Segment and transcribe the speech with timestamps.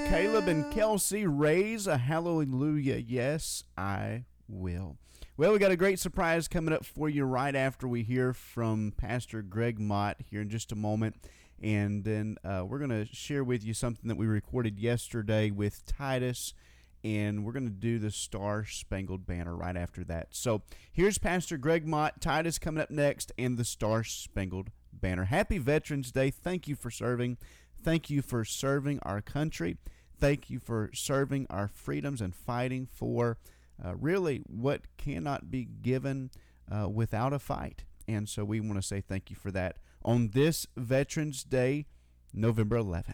[0.00, 1.26] Caleb and Kelsey.
[1.26, 2.96] Raise a hallelujah.
[2.96, 4.96] Yes, I will.
[5.36, 8.92] Well, we got a great surprise coming up for you right after we hear from
[8.96, 11.16] Pastor Greg Mott here in just a moment.
[11.62, 15.84] And then uh, we're going to share with you something that we recorded yesterday with
[15.86, 16.54] Titus.
[17.02, 20.28] And we're going to do the Star Spangled Banner right after that.
[20.30, 20.62] So
[20.92, 25.24] here's Pastor Greg Mott, Titus coming up next, and the Star Spangled Banner.
[25.24, 26.30] Happy Veterans Day.
[26.30, 27.36] Thank you for serving.
[27.84, 29.76] Thank you for serving our country.
[30.18, 33.36] Thank you for serving our freedoms and fighting for
[33.84, 36.30] uh, really what cannot be given
[36.72, 37.84] uh, without a fight.
[38.08, 41.84] And so we want to say thank you for that on this Veterans Day,
[42.32, 43.04] November 11th.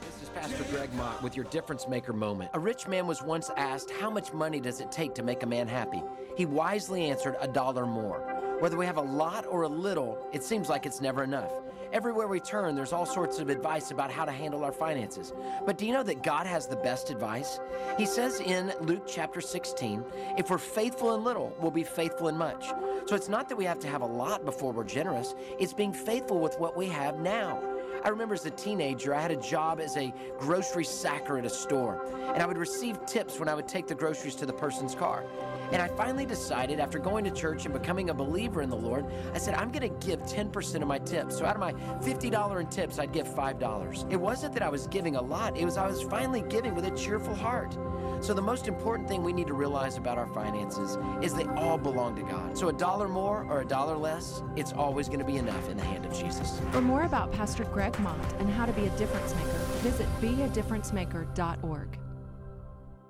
[0.00, 2.52] This is Pastor Greg Mott with your Difference Maker moment.
[2.54, 5.46] A rich man was once asked, How much money does it take to make a
[5.46, 6.02] man happy?
[6.36, 8.37] He wisely answered, A dollar more.
[8.60, 11.52] Whether we have a lot or a little, it seems like it's never enough.
[11.92, 15.32] Everywhere we turn, there's all sorts of advice about how to handle our finances.
[15.64, 17.60] But do you know that God has the best advice?
[17.96, 20.04] He says in Luke chapter 16,
[20.36, 22.66] if we're faithful in little, we'll be faithful in much.
[23.06, 25.92] So it's not that we have to have a lot before we're generous, it's being
[25.92, 27.62] faithful with what we have now.
[28.04, 31.50] I remember as a teenager, I had a job as a grocery sacker at a
[31.50, 34.94] store, and I would receive tips when I would take the groceries to the person's
[34.94, 35.24] car.
[35.72, 39.04] And I finally decided, after going to church and becoming a believer in the Lord,
[39.34, 41.38] I said, I'm going to give 10% of my tips.
[41.38, 44.12] So out of my $50 in tips, I'd give $5.
[44.12, 46.86] It wasn't that I was giving a lot, it was I was finally giving with
[46.86, 47.76] a cheerful heart.
[48.20, 51.78] So the most important thing we need to realize about our finances is they all
[51.78, 52.58] belong to God.
[52.58, 55.76] So a dollar more or a dollar less, it's always going to be enough in
[55.76, 56.60] the hand of Jesus.
[56.72, 61.98] For more about Pastor Greg Mott and how to be a difference maker, visit beadifferencemaker.org.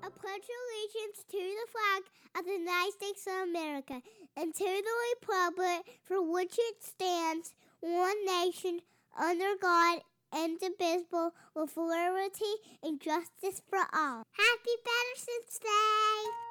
[0.03, 2.03] I pledge allegiance to the flag
[2.37, 4.01] of the United States of America
[4.37, 8.81] and to the republic for which it stands, one nation,
[9.17, 10.01] under God,
[10.35, 14.23] indivisible, with liberty and justice for all.
[14.31, 16.48] Happy Veterans Day!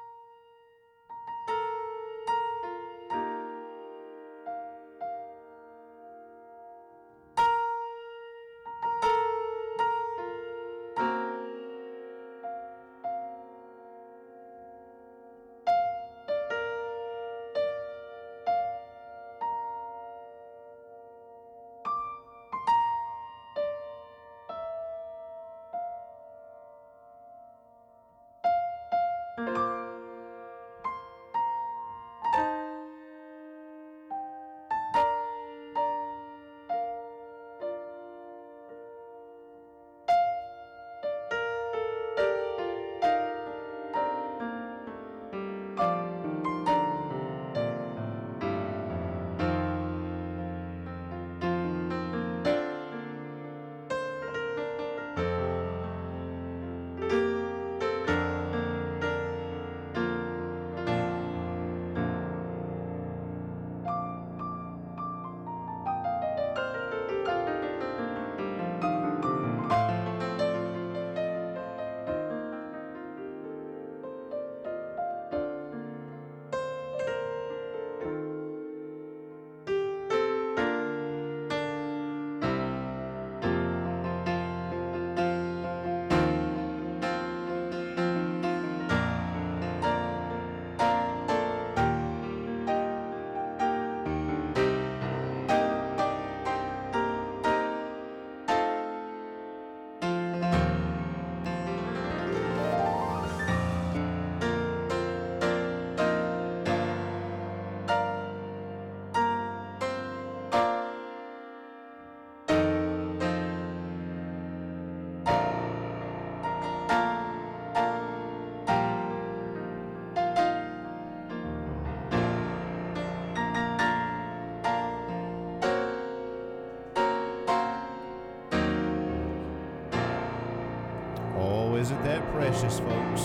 [132.39, 133.21] Precious, folks?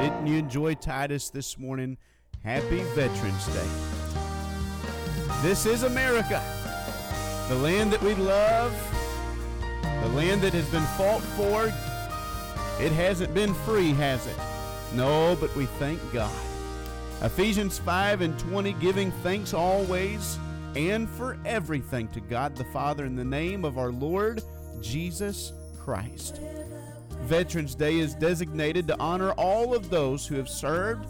[0.00, 1.98] Didn't you enjoy Titus this morning?
[2.44, 3.68] Happy Veterans Day.
[5.42, 6.40] This is America,
[7.48, 8.72] the land that we love,
[9.82, 11.64] the land that has been fought for.
[12.80, 14.36] It hasn't been free, has it?
[14.94, 16.30] No, but we thank God.
[17.22, 20.38] Ephesians 5 and 20, giving thanks always
[20.76, 24.44] and for everything to God the Father in the name of our Lord
[24.80, 26.40] Jesus Christ.
[27.32, 31.08] Veterans Day is designated to honor all of those who have served,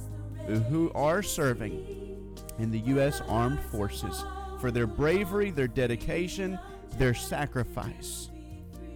[0.68, 3.20] who are serving in the U.S.
[3.26, 4.22] Armed Forces
[4.60, 6.60] for their bravery, their dedication,
[6.96, 8.30] their sacrifice.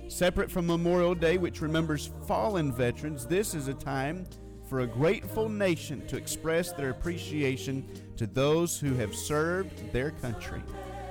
[0.06, 4.24] Separate from Memorial Day, which remembers fallen veterans, this is a time
[4.68, 7.84] for a grateful nation to express their appreciation
[8.16, 10.62] to those who have served their country,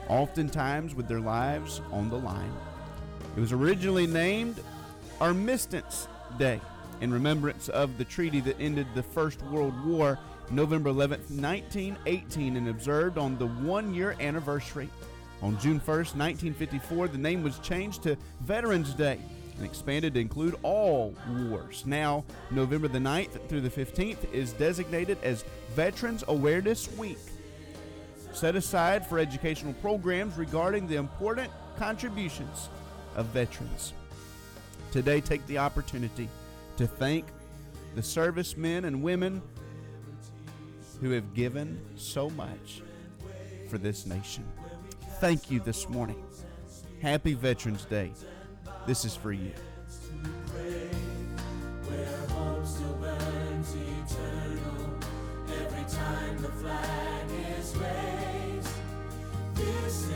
[0.08, 2.56] oftentimes with their lives on the line.
[3.36, 4.62] It was originally named
[5.22, 6.08] Armistice
[6.38, 6.60] Day
[7.02, 10.20] in remembrance of the treaty that ended the First World War,
[10.52, 14.90] November 11, 1918, and observed on the one year anniversary.
[15.42, 19.20] On June 1st, 1954, the name was changed to Veterans Day
[19.58, 21.84] and expanded to include all wars.
[21.86, 25.46] Now, November the 9th through the 15th is designated as
[25.76, 27.20] Veterans Awareness Week,
[28.34, 32.70] set aside for educational programs regarding the important contributions
[33.16, 33.94] of veterans.
[34.96, 36.30] Today, take the opportunity
[36.78, 37.26] to thank
[37.96, 39.42] the servicemen and women
[41.02, 42.82] who have given so much
[43.68, 44.46] for this nation.
[45.20, 46.24] Thank you this morning.
[47.02, 48.14] Happy Veterans Day.
[48.88, 49.52] This is for you.
[59.58, 60.08] Yes,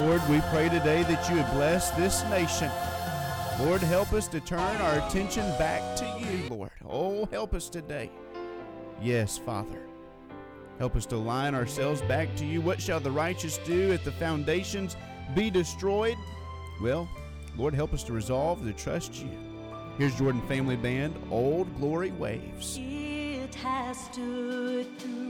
[0.00, 2.70] Lord, we pray today that you would bless this nation.
[3.60, 6.70] Lord, help us to turn our attention back to you, Lord.
[6.84, 8.10] Oh, help us today.
[9.00, 9.86] Yes, Father.
[10.80, 12.60] Help us to align ourselves back to you.
[12.60, 14.96] What shall the righteous do if the foundations
[15.32, 16.16] be destroyed?
[16.82, 17.08] Well,
[17.56, 19.30] Lord, help us to resolve to trust you.
[19.96, 22.78] Here's Jordan Family Band, Old Glory Waves.
[22.80, 25.23] It has stood through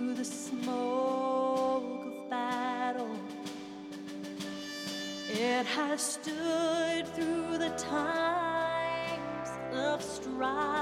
[5.64, 10.73] It has stood through the times of strife,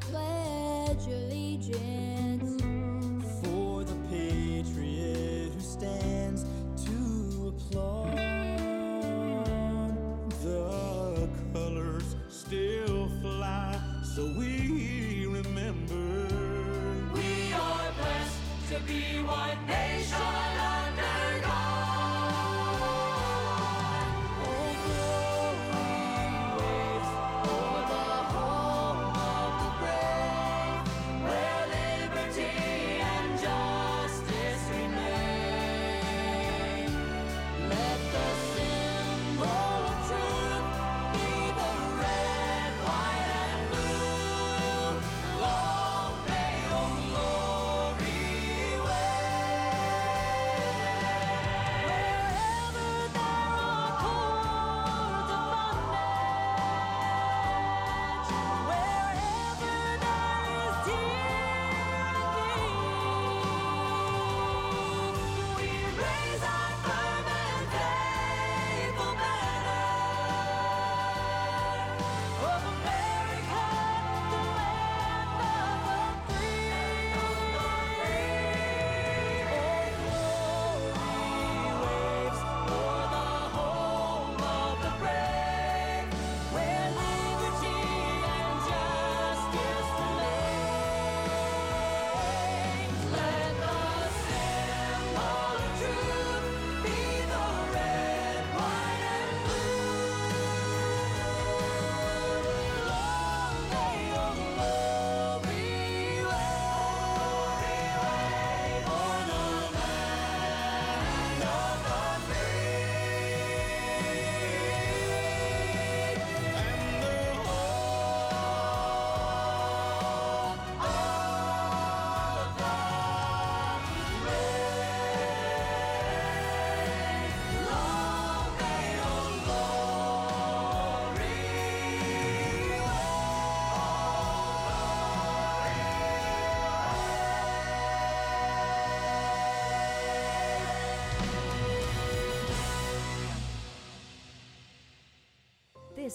[0.00, 2.62] pledge allegiance.
[3.42, 6.44] for the patriot who stands
[6.84, 8.16] to applaud.
[10.42, 13.80] The colors still fly,
[14.14, 16.28] so we remember.
[17.14, 18.40] We are blessed
[18.70, 19.67] to be one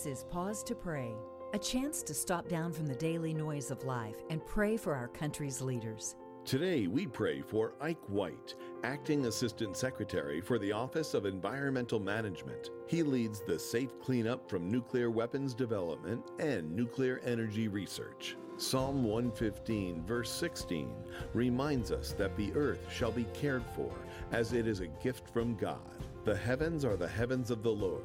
[0.05, 1.13] Is Pause to Pray,
[1.53, 5.07] a chance to stop down from the daily noise of life and pray for our
[5.07, 6.15] country's leaders.
[6.43, 12.69] Today, we pray for Ike White, Acting Assistant Secretary for the Office of Environmental Management.
[12.85, 18.35] He leads the safe cleanup from nuclear weapons development and nuclear energy research.
[18.57, 20.93] Psalm 115, verse 16,
[21.33, 23.91] reminds us that the earth shall be cared for,
[24.33, 25.79] as it is a gift from God.
[26.23, 28.03] The heavens are the heavens of the Lord,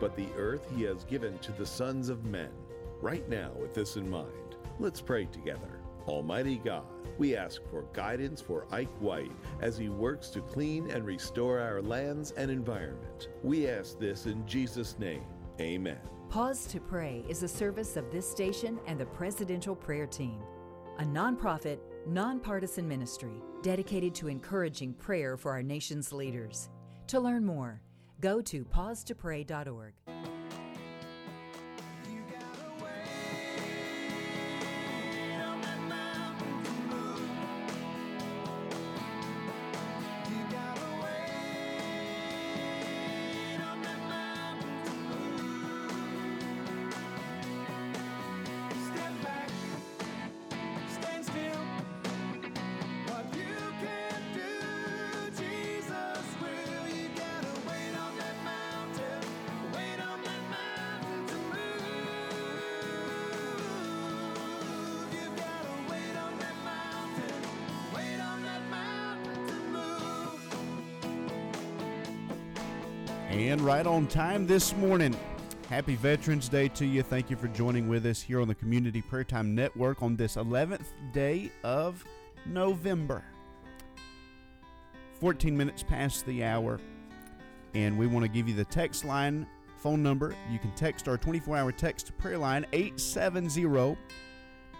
[0.00, 2.50] but the earth he has given to the sons of men.
[3.00, 5.80] Right now, with this in mind, let's pray together.
[6.06, 6.86] Almighty God,
[7.18, 11.82] we ask for guidance for Ike White as he works to clean and restore our
[11.82, 13.28] lands and environment.
[13.42, 15.24] We ask this in Jesus' name.
[15.60, 15.98] Amen.
[16.30, 20.40] Pause to Pray is a service of this station and the Presidential Prayer Team,
[20.98, 26.68] a nonprofit, nonpartisan ministry dedicated to encouraging prayer for our nation's leaders.
[27.08, 27.80] To learn more,
[28.20, 29.92] go to pausetopray.org.
[73.38, 75.16] And right on time this morning.
[75.70, 77.04] Happy Veterans Day to you.
[77.04, 80.34] Thank you for joining with us here on the Community Prayer Time Network on this
[80.34, 82.04] 11th day of
[82.46, 83.22] November.
[85.20, 86.80] 14 minutes past the hour,
[87.74, 90.34] and we want to give you the text line phone number.
[90.50, 93.96] You can text our 24 hour text prayer line 870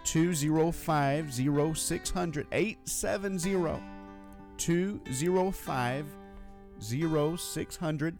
[0.03, 2.47] 205 0600.
[2.51, 3.81] 870
[4.57, 6.05] 205
[6.81, 8.17] 0600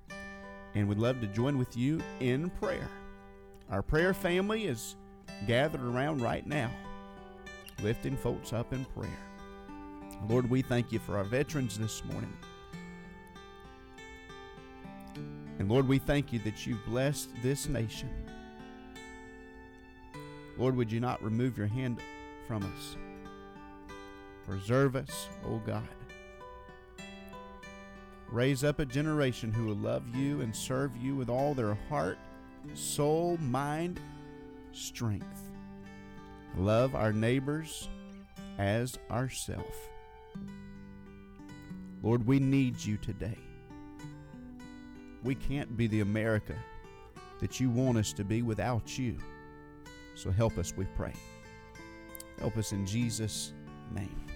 [0.76, 2.90] and we'd love to join with you in prayer.
[3.70, 4.96] Our prayer family is
[5.48, 6.72] gathered around right now,
[7.82, 9.10] lifting folks up in prayer.
[10.28, 12.36] Lord, we thank you for our veterans this morning.
[15.60, 18.10] And Lord, we thank you that you've blessed this nation
[20.60, 22.02] Lord, would you not remove your hand
[22.46, 22.98] from us?
[24.46, 25.88] Preserve us, O God.
[28.32, 32.20] Raise up a generation who will love you and serve you with all their heart,
[32.76, 34.00] soul, mind,
[34.72, 35.52] strength.
[36.56, 37.88] Love our neighbors
[38.60, 39.90] as ourself.
[42.04, 43.38] Lord, we need you today.
[45.24, 46.56] We can't be the America
[47.40, 49.18] that you want us to be without you.
[50.16, 51.14] So help us, we pray.
[52.40, 53.54] Help us in Jesus'
[53.94, 54.29] name.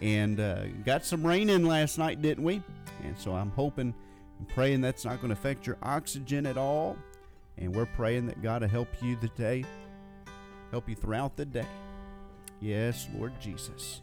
[0.00, 2.62] And uh, got some rain in last night, didn't we?
[3.02, 3.94] And so I'm hoping
[4.38, 6.96] and praying that's not going to affect your oxygen at all.
[7.58, 9.64] And we're praying that God will help you today,
[10.70, 11.66] help you throughout the day.
[12.60, 14.02] Yes, Lord Jesus.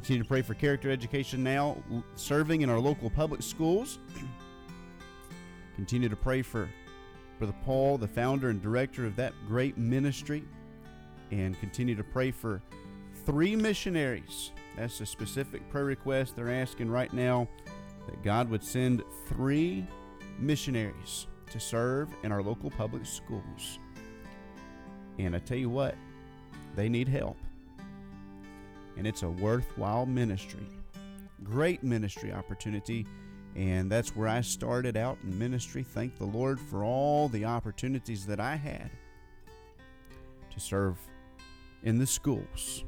[0.00, 1.76] Continue to pray for character education now,
[2.14, 3.98] serving in our local public schools.
[5.76, 6.70] Continue to pray for
[7.38, 10.42] Brother Paul, the founder and director of that great ministry,
[11.30, 12.62] and continue to pray for
[13.26, 14.52] three missionaries.
[14.74, 17.46] That's a specific prayer request they're asking right now
[18.06, 19.86] that God would send three
[20.38, 23.78] missionaries to serve in our local public schools.
[25.18, 25.94] And I tell you what,
[26.74, 27.36] they need help.
[28.96, 30.66] And it's a worthwhile ministry.
[31.42, 33.06] Great ministry opportunity.
[33.56, 35.82] And that's where I started out in ministry.
[35.82, 38.90] Thank the Lord for all the opportunities that I had
[40.50, 40.98] to serve
[41.82, 42.84] in the schools.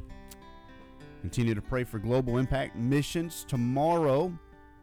[1.21, 4.33] Continue to pray for Global Impact Missions tomorrow.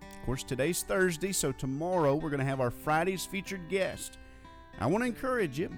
[0.01, 4.17] Of course, today's Thursday, so tomorrow we're going to have our Friday's featured guest.
[4.79, 5.69] I want to encourage you.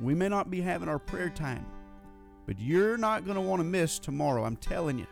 [0.00, 1.64] We may not be having our prayer time,
[2.46, 4.44] but you're not going to want to miss tomorrow.
[4.44, 5.06] I'm telling you.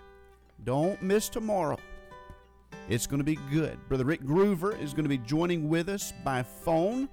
[0.64, 1.79] Don't miss tomorrow.
[2.88, 3.79] It's going to be good.
[3.88, 7.09] Brother Rick Groover is going to be joining with us by phone.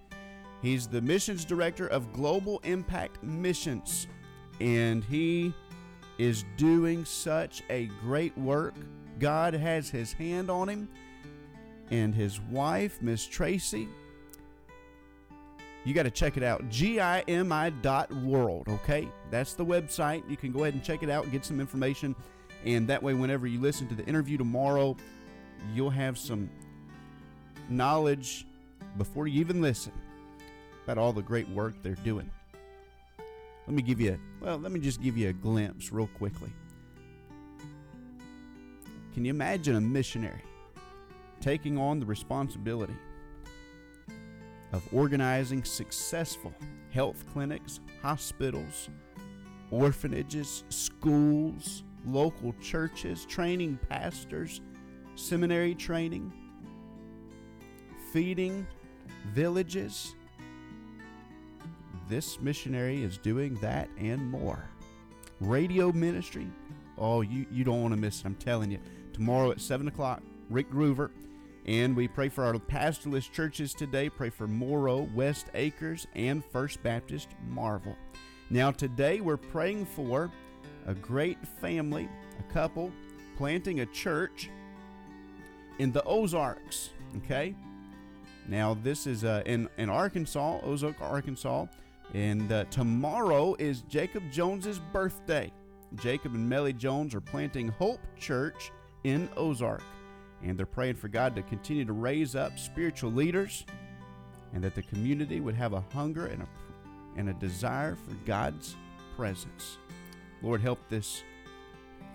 [0.61, 4.07] He's the missions director of Global Impact Missions,
[4.59, 5.53] and he
[6.17, 8.73] is doing such a great work.
[9.19, 10.89] God has his hand on him,
[11.91, 13.87] and his wife, Miss Tracy.
[15.85, 16.69] You got to check it out.
[16.69, 19.07] GIMI.world, okay?
[19.31, 20.29] That's the website.
[20.29, 22.15] You can go ahead and check it out get some information.
[22.65, 24.97] And that way, whenever you listen to the interview tomorrow,
[25.73, 26.49] you'll have some
[27.69, 28.45] knowledge
[28.97, 29.93] before you even listen
[30.83, 32.29] about all the great work they're doing.
[33.67, 36.51] Let me give you, well, let me just give you a glimpse real quickly.
[39.13, 40.41] Can you imagine a missionary
[41.39, 42.95] taking on the responsibility
[44.71, 46.53] of organizing successful
[46.91, 48.89] health clinics, hospitals,
[49.71, 54.61] orphanages, schools, local churches, training pastors,
[55.15, 56.31] seminary training,
[58.11, 58.65] feeding
[59.33, 60.15] villages.
[62.07, 64.63] This missionary is doing that and more.
[65.39, 66.47] Radio ministry.
[66.97, 68.25] Oh, you, you don't want to miss it.
[68.25, 68.79] I'm telling you.
[69.13, 71.11] Tomorrow at 7 o'clock, Rick Groover.
[71.65, 74.09] And we pray for our pastorless churches today.
[74.09, 77.95] Pray for Morrow, West Acres, and First Baptist Marvell.
[78.49, 80.31] Now, today we're praying for
[80.87, 82.91] a great family, a couple,
[83.37, 84.49] planting a church
[85.77, 86.89] in the Ozarks.
[87.17, 87.55] Okay?
[88.47, 91.67] Now, this is uh, in, in Arkansas, Ozark, Arkansas.
[92.15, 95.51] And uh, tomorrow is Jacob Jones's birthday.
[95.95, 98.71] Jacob and Melly Jones are planting Hope Church
[99.03, 99.83] in Ozark.
[100.43, 103.65] And they're praying for God to continue to raise up spiritual leaders
[104.53, 106.47] and that the community would have a hunger and a,
[107.17, 108.75] and a desire for God's
[109.15, 109.77] presence.
[110.41, 111.23] Lord, help this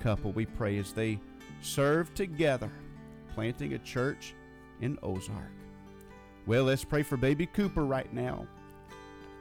[0.01, 1.21] couple, we pray, as they
[1.61, 2.71] serve together,
[3.35, 4.35] planting a church
[4.81, 5.53] in Ozark.
[6.47, 8.47] Well, let's pray for baby Cooper right now.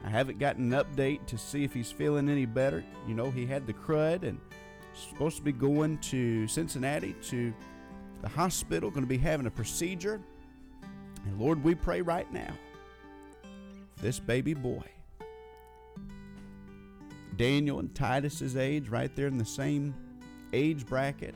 [0.04, 2.84] I haven't gotten an update to see if he's feeling any better.
[3.08, 4.38] You know, he had the crud and
[4.94, 7.52] supposed to be going to Cincinnati to
[8.24, 10.18] the hospital, going to be having a procedure.
[11.26, 12.54] And Lord, we pray right now,
[13.96, 14.84] for this baby boy,
[17.36, 19.94] Daniel and Titus's age, right there in the same
[20.54, 21.34] age bracket.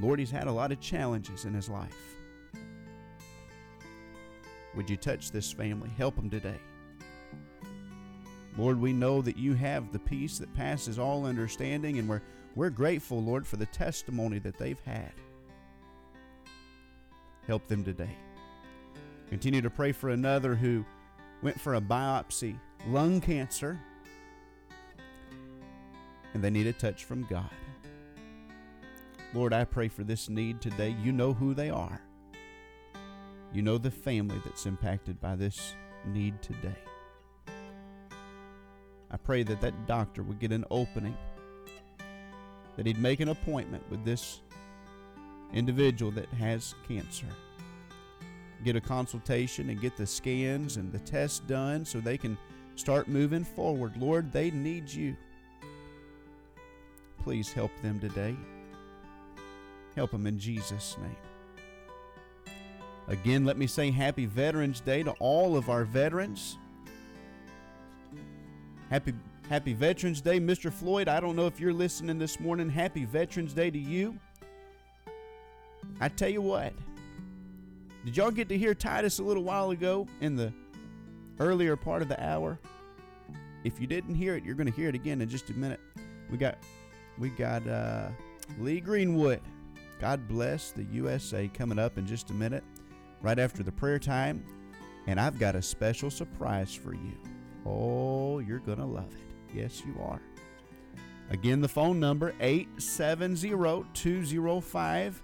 [0.00, 1.96] Lord, he's had a lot of challenges in his life.
[4.74, 5.88] Would you touch this family?
[5.96, 6.60] Help them today.
[8.58, 12.20] Lord, we know that you have the peace that passes all understanding, and we're,
[12.58, 15.12] we're grateful, Lord, for the testimony that they've had.
[17.46, 18.10] Help them today.
[19.28, 20.84] Continue to pray for another who
[21.40, 23.78] went for a biopsy, lung cancer,
[26.34, 27.48] and they need a touch from God.
[29.32, 30.96] Lord, I pray for this need today.
[31.00, 32.02] You know who they are.
[33.52, 36.78] You know the family that's impacted by this need today.
[39.12, 41.16] I pray that that doctor would get an opening,
[42.78, 44.40] that he'd make an appointment with this
[45.52, 47.26] individual that has cancer.
[48.64, 52.38] Get a consultation and get the scans and the tests done so they can
[52.76, 53.96] start moving forward.
[53.96, 55.16] Lord, they need you.
[57.24, 58.36] Please help them today.
[59.96, 62.54] Help them in Jesus' name.
[63.08, 66.58] Again, let me say happy Veterans Day to all of our veterans.
[68.88, 69.14] Happy
[69.48, 70.70] Happy Veterans Day, Mr.
[70.70, 71.08] Floyd.
[71.08, 72.68] I don't know if you're listening this morning.
[72.68, 74.18] Happy Veterans Day to you.
[76.00, 76.74] I tell you what.
[78.04, 80.52] Did y'all get to hear Titus a little while ago in the
[81.40, 82.58] earlier part of the hour?
[83.64, 85.80] If you didn't hear it, you're going to hear it again in just a minute.
[86.30, 86.58] We got
[87.16, 88.08] we got uh,
[88.58, 89.40] Lee Greenwood.
[89.98, 92.64] God bless the USA coming up in just a minute,
[93.22, 94.44] right after the prayer time.
[95.06, 97.14] And I've got a special surprise for you.
[97.64, 99.27] Oh, you're going to love it.
[99.54, 100.20] Yes, you are.
[101.30, 103.50] Again, the phone number 870
[103.94, 105.22] 205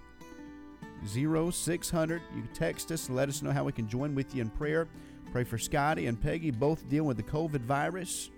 [1.07, 2.21] 0600.
[2.35, 4.87] You can text us let us know how we can join with you in prayer.
[5.31, 8.29] Pray for Scotty and Peggy, both dealing with the COVID virus.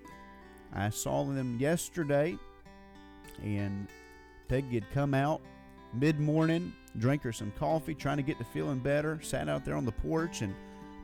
[0.73, 2.37] I saw them yesterday,
[3.43, 3.87] and
[4.47, 5.41] Peggy had come out
[5.93, 9.75] mid morning, drank her some coffee, trying to get to feeling better, sat out there
[9.75, 10.53] on the porch and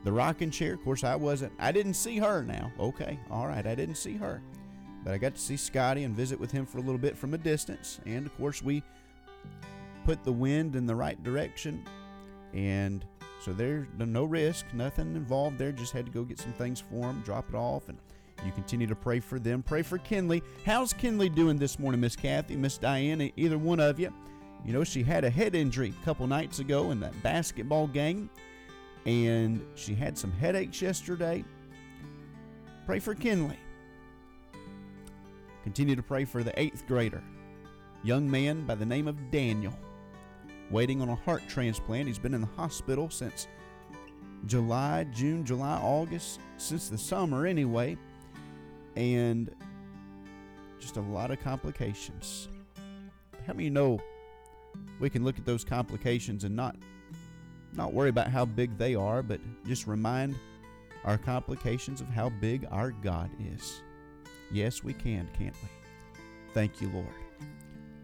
[0.04, 0.74] the rocking chair.
[0.74, 2.72] Of course, I wasn't, I didn't see her now.
[2.80, 4.42] Okay, all right, I didn't see her.
[5.04, 7.34] But I got to see Scotty and visit with him for a little bit from
[7.34, 8.00] a distance.
[8.06, 8.84] And of course, we
[10.06, 11.86] put the wind in the right direction.
[12.54, 13.06] And
[13.42, 15.72] so there's no risk, nothing involved there.
[15.72, 17.98] Just had to go get some things for him, drop it off, and
[18.46, 19.64] you continue to pray for them.
[19.64, 20.42] Pray for Kinley.
[20.66, 24.14] How's Kinley doing this morning, Miss Kathy, Miss Diana, either one of you?
[24.66, 28.30] You know, she had a head injury a couple nights ago in that basketball game,
[29.06, 31.44] and she had some headaches yesterday.
[32.86, 33.60] Pray for Kinley.
[35.64, 37.24] Continue to pray for the eighth grader,
[38.04, 39.74] young man by the name of Daniel,
[40.70, 42.08] waiting on a heart transplant.
[42.08, 43.48] He's been in the hospital since
[44.46, 47.98] July, June, July, August, since the summer anyway,
[48.98, 49.56] and
[50.80, 52.50] just a lot of complications.
[53.48, 54.02] How many know
[55.00, 56.76] we can look at those complications and not
[57.76, 60.36] not worry about how big they are, but just remind
[61.06, 63.82] our complications of how big our God is.
[64.54, 66.22] Yes, we can, can't we?
[66.54, 67.08] Thank you, Lord.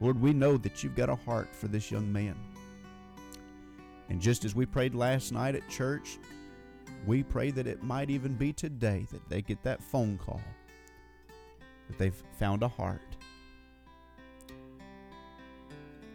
[0.01, 2.35] Lord, we know that you've got a heart for this young man.
[4.09, 6.17] And just as we prayed last night at church,
[7.05, 10.41] we pray that it might even be today that they get that phone call
[11.87, 13.15] that they've found a heart.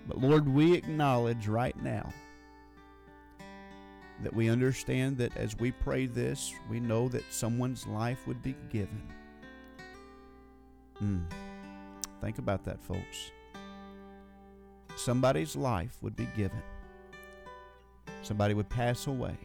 [0.08, 2.12] But Lord, we acknowledge right now
[4.24, 8.56] that we understand that as we pray this, we know that someone's life would be
[8.68, 9.00] given.
[11.04, 11.18] Hmm.
[12.22, 13.30] Think about that, folks.
[14.96, 16.62] Somebody's life would be given.
[18.22, 19.36] Somebody would pass away.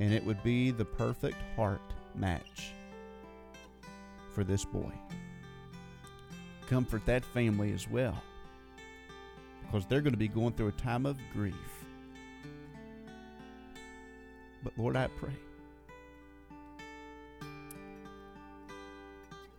[0.00, 1.82] And it would be the perfect heart
[2.14, 2.72] match
[4.34, 4.92] for this boy.
[6.68, 8.16] Comfort that family as well.
[9.60, 11.54] Because they're going to be going through a time of grief.
[14.64, 15.36] But Lord, I pray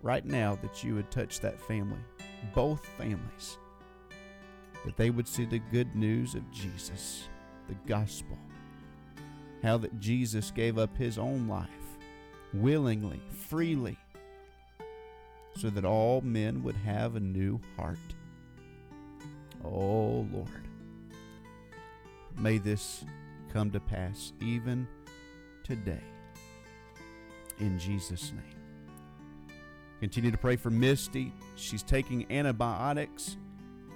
[0.01, 1.99] right now that you would touch that family,
[2.53, 3.57] both families,
[4.85, 7.27] that they would see the good news of Jesus,
[7.67, 8.37] the gospel,
[9.63, 11.67] how that Jesus gave up his own life
[12.53, 13.97] willingly, freely,
[15.55, 17.97] so that all men would have a new heart.
[19.63, 20.67] Oh Lord,
[22.37, 23.03] may this
[23.51, 24.87] come to pass even
[25.63, 26.03] today.
[27.59, 28.56] In Jesus' name.
[29.99, 31.33] Continue to pray for Misty.
[31.55, 33.37] She's taking antibiotics,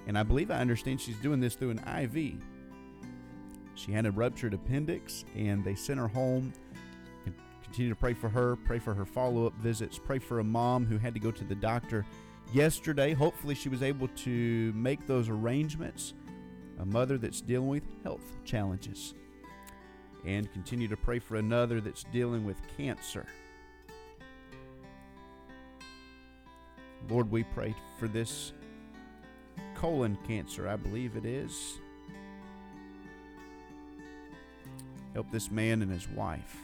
[0.06, 2.34] and I believe I understand she's doing this through an IV.
[3.74, 6.52] She had a ruptured appendix, and they sent her home.
[7.62, 10.84] Continue to pray for her, pray for her follow up visits, pray for a mom
[10.84, 12.04] who had to go to the doctor
[12.52, 13.14] yesterday.
[13.14, 16.14] Hopefully, she was able to make those arrangements.
[16.80, 19.14] A mother that's dealing with health challenges.
[20.26, 23.26] And continue to pray for another that's dealing with cancer.
[27.08, 28.52] Lord, we pray for this
[29.74, 31.78] colon cancer, I believe it is.
[35.14, 36.56] Help this man and his wife.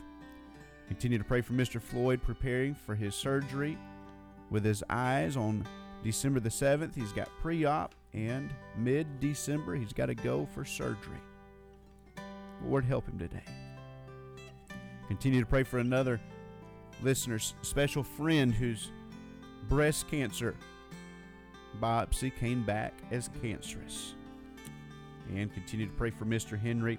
[0.88, 1.82] Continue to pray for Mr.
[1.82, 3.76] Floyd preparing for his surgery
[4.50, 5.66] with his eyes on
[6.02, 6.94] December the 7th.
[6.94, 11.20] He's got pre op, and mid December, he's got to go for surgery.
[12.64, 13.44] Lord, help him today.
[15.08, 16.20] Continue to pray for another
[17.02, 18.90] listener's special friend whose
[19.68, 20.54] breast cancer
[21.80, 24.14] biopsy came back as cancerous.
[25.30, 26.58] And continue to pray for Mr.
[26.58, 26.98] Henry.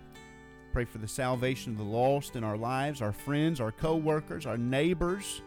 [0.71, 4.45] Pray for the salvation of the lost in our lives, our friends, our co workers,
[4.45, 5.41] our neighbors.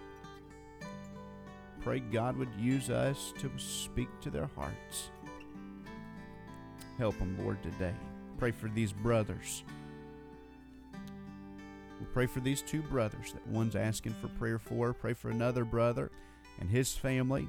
[1.80, 5.10] Pray God would use us to speak to their hearts.
[6.98, 7.94] Help them, Lord, today.
[8.38, 9.62] Pray for these brothers.
[12.00, 14.92] We pray for these two brothers that one's asking for prayer for.
[14.92, 16.10] Pray for another brother
[16.62, 17.48] and his family.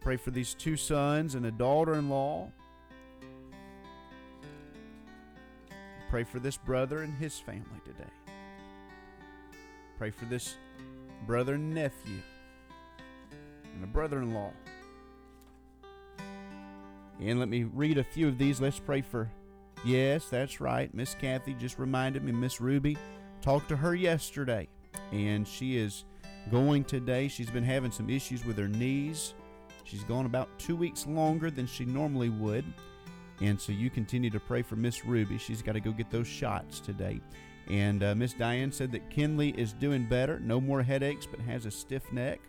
[0.00, 2.52] Pray for these two sons and a daughter in law.
[6.10, 8.10] Pray for this brother and his family today.
[9.96, 10.56] Pray for this
[11.26, 12.20] brother and nephew
[13.74, 14.52] and a brother in law.
[17.20, 18.60] And let me read a few of these.
[18.60, 19.30] Let's pray for.
[19.82, 20.92] Yes, that's right.
[20.92, 22.98] Miss Kathy just reminded me, Miss Ruby
[23.40, 24.68] talked to her yesterday,
[25.10, 26.04] and she is
[26.50, 27.28] going today.
[27.28, 29.34] She's been having some issues with her knees.
[29.84, 32.64] She's gone about two weeks longer than she normally would.
[33.40, 35.38] And so you continue to pray for Miss Ruby.
[35.38, 37.20] She's got to go get those shots today.
[37.68, 40.40] And uh, Miss Diane said that Kinley is doing better.
[40.40, 42.40] No more headaches, but has a stiff neck.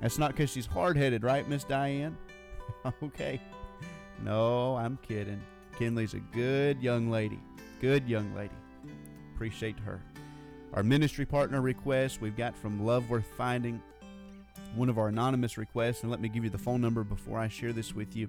[0.00, 2.16] That's not because she's hard headed, right, Miss Diane?
[3.02, 3.40] okay.
[4.22, 5.40] No, I'm kidding.
[5.78, 7.40] Kinley's a good young lady.
[7.80, 8.54] Good young lady.
[9.34, 10.00] Appreciate her.
[10.74, 13.82] Our ministry partner request we've got from Love Worth Finding,
[14.74, 16.02] one of our anonymous requests.
[16.02, 18.28] And let me give you the phone number before I share this with you.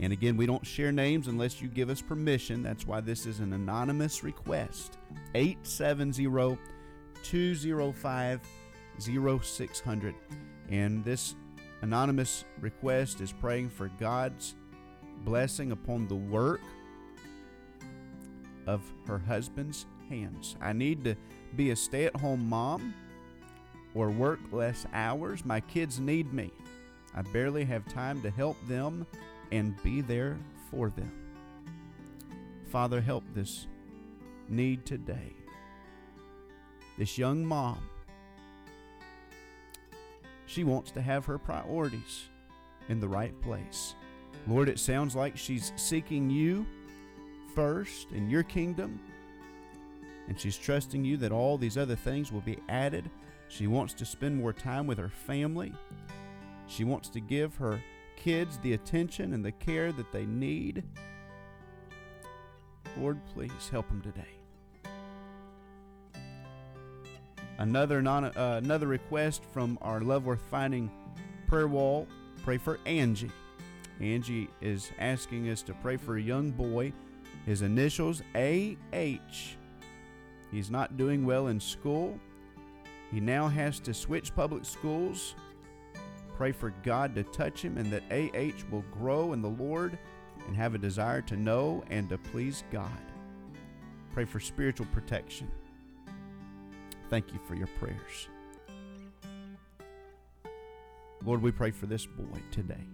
[0.00, 2.62] And again, we don't share names unless you give us permission.
[2.62, 4.96] That's why this is an anonymous request.
[5.34, 6.56] 870
[7.24, 8.40] 205
[8.98, 10.14] 0600.
[10.68, 11.34] And this
[11.82, 14.54] anonymous request is praying for God's
[15.24, 16.60] blessing upon the work
[18.68, 20.56] of her husband's hands.
[20.60, 21.16] I need to
[21.56, 22.94] be a stay at home mom
[23.94, 25.44] or work less hours.
[25.44, 26.50] My kids need me.
[27.14, 29.06] I barely have time to help them
[29.50, 30.38] and be there
[30.70, 31.12] for them.
[32.68, 33.66] Father, help this
[34.48, 35.34] need today.
[36.98, 37.78] This young mom,
[40.46, 42.28] she wants to have her priorities
[42.88, 43.94] in the right place.
[44.46, 46.66] Lord, it sounds like she's seeking you
[47.54, 49.00] first in your kingdom,
[50.32, 53.10] and she's trusting you that all these other things will be added.
[53.48, 55.74] She wants to spend more time with her family.
[56.66, 57.78] She wants to give her
[58.16, 60.84] kids the attention and the care that they need.
[62.96, 64.90] Lord, please help them today.
[67.58, 70.90] Another non, uh, another request from our Love Worth Finding
[71.46, 72.08] prayer wall.
[72.42, 73.30] Pray for Angie.
[74.00, 76.94] Angie is asking us to pray for a young boy.
[77.44, 79.58] His initials AH.
[80.52, 82.20] He's not doing well in school.
[83.10, 85.34] He now has to switch public schools.
[86.36, 89.98] Pray for God to touch him and that AH will grow in the Lord
[90.46, 92.90] and have a desire to know and to please God.
[94.12, 95.50] Pray for spiritual protection.
[97.08, 98.28] Thank you for your prayers.
[101.24, 102.84] Lord, we pray for this boy today.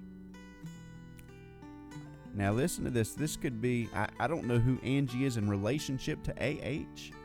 [2.34, 3.14] Now, listen to this.
[3.14, 7.17] This could be, I, I don't know who Angie is in relationship to AH.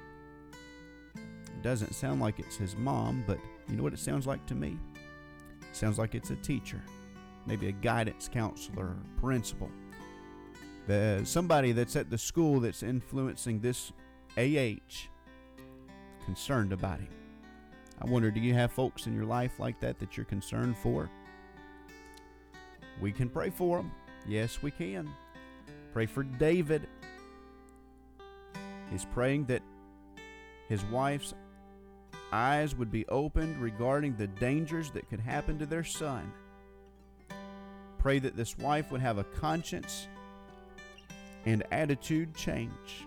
[1.63, 4.77] Doesn't sound like it's his mom, but you know what it sounds like to me?
[5.61, 6.81] It sounds like it's a teacher,
[7.47, 9.69] maybe a guidance counselor or principal.
[10.87, 13.93] The, somebody that's at the school that's influencing this
[14.37, 15.07] AH
[16.25, 17.07] concerned about him.
[18.01, 21.09] I wonder, do you have folks in your life like that that you're concerned for?
[22.99, 23.91] We can pray for them.
[24.27, 25.09] Yes, we can.
[25.93, 26.87] Pray for David.
[28.91, 29.61] He's praying that
[30.67, 31.33] his wife's
[32.33, 36.31] eyes would be opened regarding the dangers that could happen to their son.
[37.99, 40.07] Pray that this wife would have a conscience
[41.45, 43.05] and attitude change.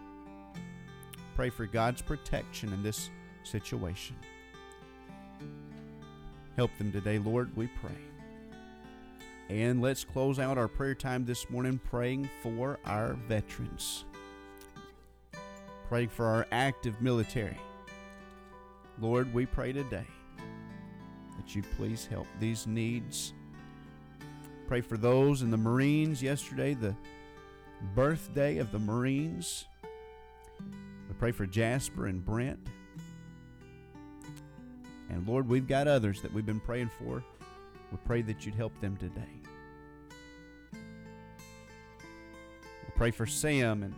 [1.35, 3.11] Pray for God's protection in this
[3.43, 4.17] situation.
[6.57, 7.91] Help them today, Lord, we pray.
[9.49, 14.05] And let's close out our prayer time this morning praying for our veterans.
[15.89, 17.59] Praying for our active military.
[18.99, 20.07] Lord, we pray today
[21.37, 23.35] that you please help these needs.
[24.67, 26.95] Pray for those in the Marines yesterday, the
[27.95, 29.67] birthday of the Marines.
[30.63, 32.59] We pray for Jasper and Brent.
[35.11, 37.23] And Lord, we've got others that we've been praying for.
[37.93, 39.43] We pray that you'd help them today.
[40.73, 40.81] We
[42.97, 43.95] pray for Sam and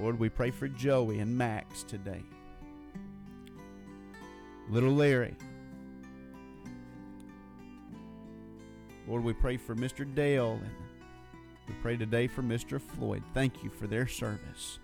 [0.00, 2.24] Lord, we pray for Joey and Max today.
[4.70, 5.34] Little Larry.
[9.08, 10.06] Lord, we pray for Mr.
[10.14, 10.70] Dale and
[11.66, 12.80] we pray today for Mr.
[12.80, 13.24] Floyd.
[13.34, 14.78] Thank you for their service.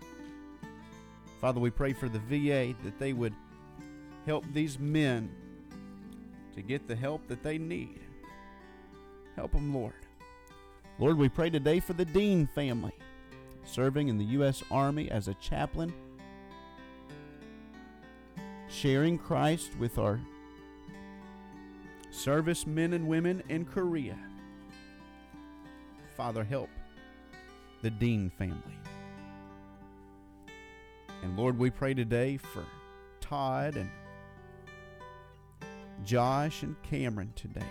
[1.39, 3.33] Father, we pray for the VA that they would
[4.25, 5.33] help these men
[6.53, 8.01] to get the help that they need.
[9.37, 9.93] Help them, Lord.
[10.99, 12.93] Lord, we pray today for the Dean family,
[13.63, 14.63] serving in the U.S.
[14.69, 15.93] Army as a chaplain,
[18.69, 20.19] sharing Christ with our
[22.11, 24.17] servicemen and women in Korea.
[26.15, 26.69] Father, help
[27.81, 28.77] the Dean family.
[31.23, 32.63] And Lord, we pray today for
[33.21, 33.89] Todd and
[36.03, 37.61] Josh and Cameron today.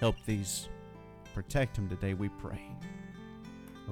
[0.00, 0.68] Help these,
[1.34, 2.60] protect them today, we pray.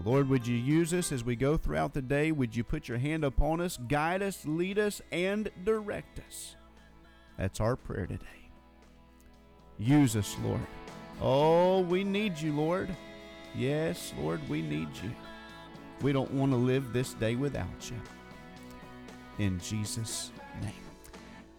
[0.02, 2.33] Lord, would you use us as we go throughout the day?
[2.33, 6.57] Would you put your hand upon us, guide us, lead us, and direct us?
[7.38, 8.50] That's our prayer today.
[9.78, 10.61] Use us, Lord.
[11.20, 12.95] Oh, we need you, Lord.
[13.55, 15.11] Yes, Lord, we need you.
[16.03, 17.97] We don't want to live this day without you.
[19.38, 20.72] In Jesus' name.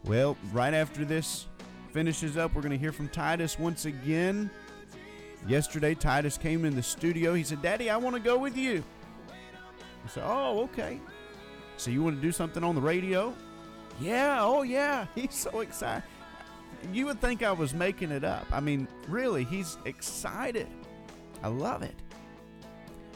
[0.04, 1.48] Well, right after this
[1.92, 4.50] finishes up, we're going to hear from Titus once again.
[5.48, 7.34] Yesterday, Titus came in the studio.
[7.34, 8.84] He said, Daddy, I want to go with you.
[9.30, 11.00] I said, Oh, okay.
[11.78, 13.34] So you want to do something on the radio?
[14.00, 15.06] Yeah, oh, yeah.
[15.16, 16.04] He's so excited.
[16.92, 18.46] You would think I was making it up.
[18.52, 20.68] I mean, really, he's excited.
[21.42, 21.96] I love it.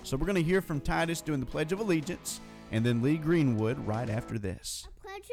[0.02, 2.40] So we're going to hear from Titus doing the Pledge of Allegiance
[2.72, 4.88] and then Lee Greenwood right after this.
[5.04, 5.30] pledge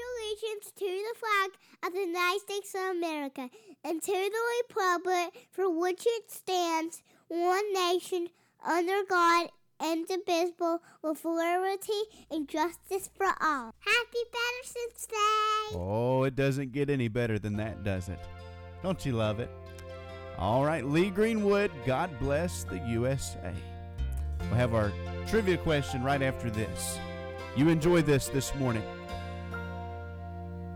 [0.78, 1.50] to the flag
[1.86, 3.48] of the United States of America
[3.84, 8.28] and to the republic for which it stands, one nation,
[8.66, 9.48] under God,
[9.82, 13.74] indivisible, with liberty and justice for all.
[13.78, 15.76] Happy Veterans Day!
[15.76, 18.18] Oh, it doesn't get any better than that, does it?
[18.82, 19.50] Don't you love it?
[20.38, 23.52] All right, Lee Greenwood, God bless the USA.
[24.40, 24.92] We'll have our
[25.26, 26.98] trivia question right after this.
[27.56, 28.82] You enjoy this this morning.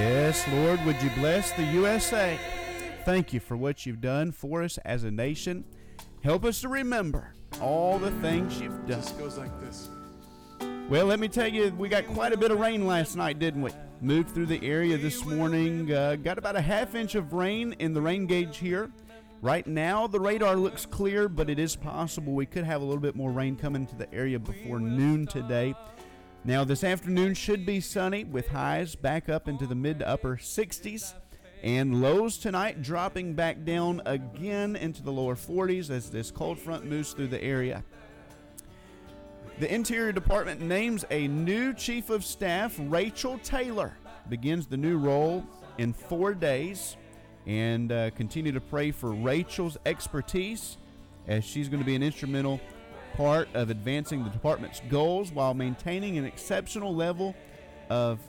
[0.00, 2.38] Yes, Lord, would you bless the USA?
[3.04, 5.62] Thank you for what you've done for us as a nation.
[6.24, 9.00] Help us to remember all the things you've done.
[9.00, 9.90] This goes like this.
[10.88, 13.60] Well, let me tell you, we got quite a bit of rain last night, didn't
[13.60, 13.72] we?
[14.00, 17.92] Moved through the area this morning, uh, got about a half inch of rain in
[17.92, 18.90] the rain gauge here.
[19.42, 23.02] Right now, the radar looks clear, but it is possible we could have a little
[23.02, 25.74] bit more rain coming to the area before noon today.
[26.42, 30.36] Now, this afternoon should be sunny with highs back up into the mid to upper
[30.36, 31.12] 60s
[31.62, 36.86] and lows tonight dropping back down again into the lower 40s as this cold front
[36.86, 37.84] moves through the area.
[39.58, 43.94] The Interior Department names a new Chief of Staff, Rachel Taylor,
[44.30, 45.44] begins the new role
[45.76, 46.96] in four days.
[47.46, 50.78] And uh, continue to pray for Rachel's expertise
[51.26, 52.60] as she's going to be an instrumental
[53.14, 57.34] part of advancing the department's goals while maintaining an exceptional level
[57.88, 58.20] of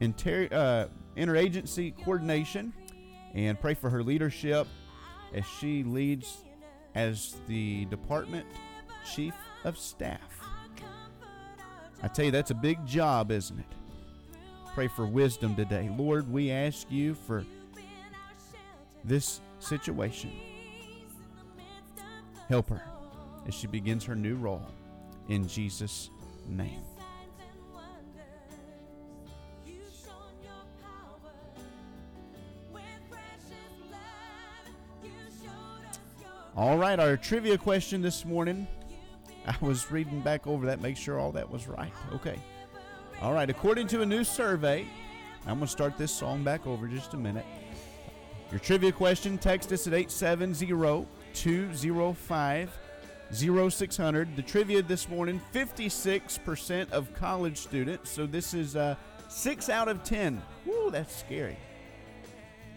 [0.00, 0.86] inter- uh,
[1.16, 2.72] interagency coordination.
[3.34, 4.66] And pray for her leadership
[5.34, 6.44] as she leads
[6.94, 8.46] as the department
[9.14, 9.34] chief
[9.64, 10.20] of staff.
[12.02, 13.66] I tell you, that's a big job, isn't it?
[14.74, 15.90] Pray for wisdom today.
[15.96, 17.44] Lord, we ask you for
[19.04, 20.32] this situation.
[22.48, 22.82] Help her
[23.46, 24.66] as she begins her new role
[25.28, 26.10] in Jesus'
[26.48, 26.82] name.
[36.56, 38.66] All right, our trivia question this morning.
[39.46, 41.92] I was reading back over that, make sure all that was right.
[42.12, 42.36] Okay.
[43.22, 44.84] All right, according to a new survey,
[45.46, 47.46] I'm going to start this song back over just a minute.
[48.50, 52.78] Your trivia question, text us at 870 205
[53.32, 54.36] 0600.
[54.36, 58.94] The trivia this morning 56% of college students, so this is uh,
[59.28, 60.40] 6 out of 10.
[60.66, 61.58] Woo, that's scary.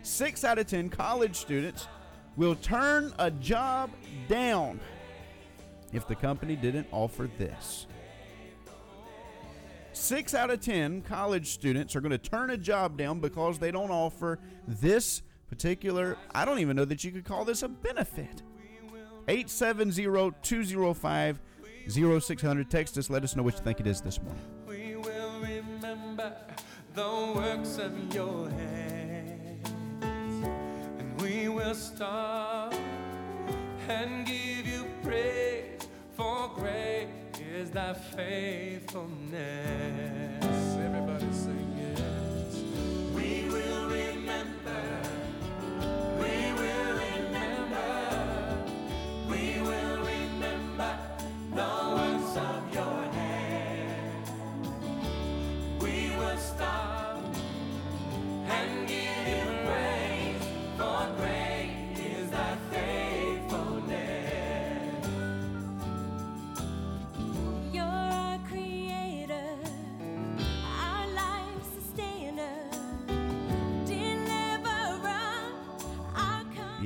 [0.04, 1.88] 6 out of 10 college students
[2.36, 3.92] will turn a job
[4.28, 4.80] down
[5.94, 7.88] if the company didn't offer this.
[9.94, 13.72] Six out of 10 college students are going to turn a job down because they
[13.72, 18.42] don't offer this particular, I don't even know that you could call this a benefit.
[19.28, 20.04] 870
[20.42, 21.40] 205
[21.88, 22.70] 0600.
[22.70, 24.44] Text us, let us know what you think it is this morning.
[24.68, 26.34] We will remember
[26.94, 29.70] the works of your hands,
[30.04, 32.74] and we will stop
[33.88, 35.88] and give you praise.
[36.14, 37.08] For great
[37.54, 40.31] is thy faithfulness.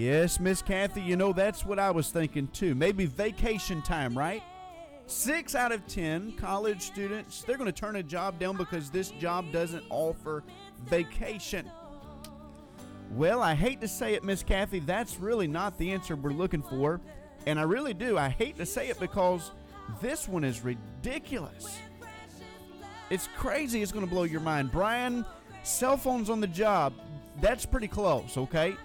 [0.06, 2.76] Yes, Miss Kathy, you know that's what I was thinking too.
[2.76, 4.44] Maybe vacation time, right?
[5.08, 9.10] Six out of ten college students, they're going to turn a job down because this
[9.10, 10.44] job doesn't offer
[10.86, 11.72] vacation.
[13.14, 16.62] Well, I hate to say it, Miss Kathy, that's really not the answer we're looking
[16.62, 17.02] for.
[17.48, 18.16] And I really do.
[18.16, 19.54] I hate to say it because
[20.02, 21.80] this one is ridiculous.
[23.10, 23.82] It's crazy.
[23.82, 24.72] It's going to blow your mind.
[24.72, 25.26] Brian,
[25.64, 26.94] cell phones on the job,
[27.42, 28.76] that's pretty close, okay?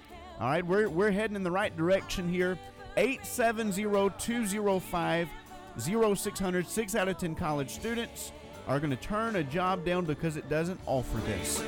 [0.40, 2.58] All right, we're, we're heading in the right direction here.
[2.96, 3.82] 870
[4.18, 5.28] 205
[5.78, 6.66] 0600.
[6.66, 8.32] Six out of 10 college students
[8.66, 11.62] are going to turn a job down because it doesn't offer this.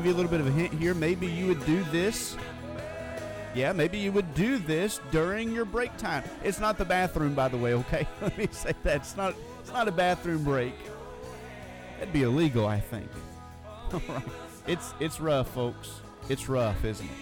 [0.00, 0.94] Give you a little bit of a hint here.
[0.94, 2.34] Maybe you would do this.
[3.54, 6.24] Yeah, maybe you would do this during your break time.
[6.42, 7.74] It's not the bathroom, by the way.
[7.74, 9.34] Okay, let me say that it's not.
[9.60, 10.72] It's not a bathroom break.
[11.98, 13.10] That'd be illegal, I think.
[13.92, 14.22] All right,
[14.66, 16.00] it's it's rough, folks.
[16.30, 17.12] It's rough, isn't it?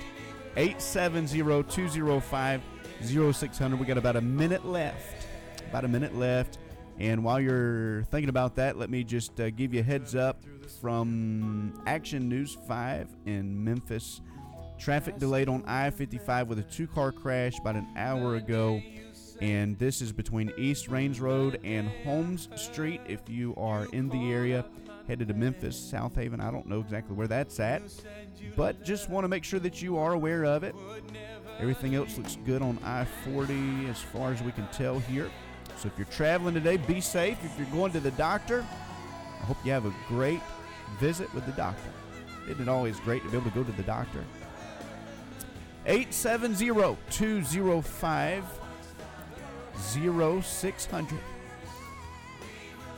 [0.78, 3.78] 870-205-0600.
[3.78, 5.26] We got about a minute left.
[5.68, 6.58] About a minute left.
[6.98, 10.42] And while you're thinking about that, let me just uh, give you a heads up
[10.80, 14.20] from Action News 5 in Memphis.
[14.78, 18.82] Traffic delayed on I 55 with a two car crash about an hour ago.
[19.40, 23.00] And this is between East Range Road and Holmes Street.
[23.06, 24.64] If you are in the area,
[25.06, 27.82] headed to Memphis, Southaven, I don't know exactly where that's at,
[28.56, 30.74] but just want to make sure that you are aware of it.
[31.60, 35.30] Everything else looks good on I 40 as far as we can tell here.
[35.78, 37.38] So if you're traveling today, be safe.
[37.44, 38.66] If you're going to the doctor,
[39.40, 40.40] I hope you have a great
[40.98, 41.90] visit with the doctor.
[42.48, 44.24] Isn't it always great to be able to go to the doctor?
[45.86, 48.44] 870 205
[50.42, 51.20] 0600.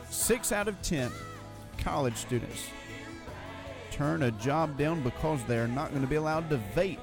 [0.09, 1.11] Six out of ten
[1.77, 2.65] college students
[3.91, 6.97] turn a job down because they're not going to be allowed to vape.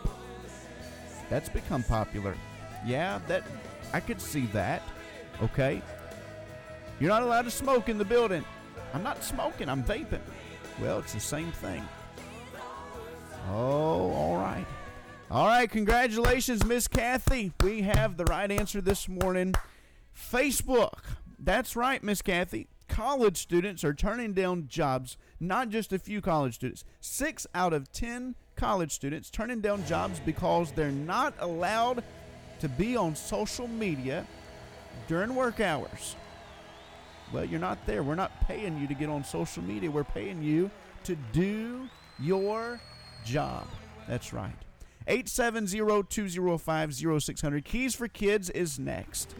[1.30, 2.34] That's become popular.
[2.84, 3.44] Yeah, that
[3.92, 4.82] I could see that.
[5.42, 5.82] Okay.
[7.00, 8.44] You're not allowed to smoke in the building.
[8.92, 10.20] I'm not smoking, I'm vaping.
[10.80, 11.86] Well, it's the same thing.
[13.50, 14.66] Oh, all right.
[15.30, 17.52] All right, congratulations, Miss Kathy.
[17.62, 19.54] We have the right answer this morning.
[20.16, 21.00] Facebook.
[21.38, 22.68] That's right, Miss Kathy.
[22.88, 26.84] College students are turning down jobs, not just a few college students.
[27.00, 32.02] Six out of ten college students turning down jobs because they're not allowed
[32.60, 34.26] to be on social media
[35.08, 36.14] during work hours.
[37.32, 38.04] Well, you're not there.
[38.04, 39.90] We're not paying you to get on social media.
[39.90, 40.70] We're paying you
[41.04, 41.88] to do
[42.20, 42.80] your
[43.24, 43.66] job.
[44.06, 44.54] That's right.
[45.08, 47.64] 870-205-0600.
[47.64, 49.34] Keys for Kids is next.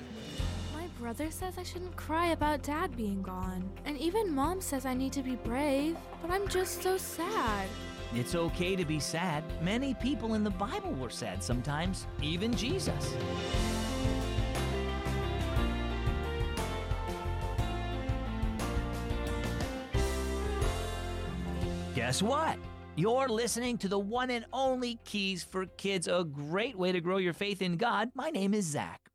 [0.75, 3.71] My brother says I shouldn't cry about dad being gone.
[3.85, 7.69] And even mom says I need to be brave, but I'm just so sad.
[8.15, 9.45] It's okay to be sad.
[9.63, 13.15] Many people in the Bible were sad sometimes, even Jesus.
[22.09, 22.57] Guess what?
[22.97, 27.19] You're listening to the one and only Keys for Kids, a great way to grow
[27.19, 28.13] your faith in God.
[28.15, 29.11] My name is Zach.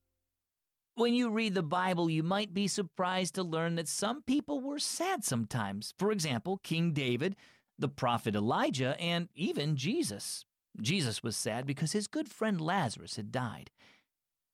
[0.93, 4.77] When you read the Bible, you might be surprised to learn that some people were
[4.77, 5.95] sad sometimes.
[5.97, 7.35] For example, King David,
[7.79, 10.45] the prophet Elijah, and even Jesus.
[10.79, 13.71] Jesus was sad because his good friend Lazarus had died.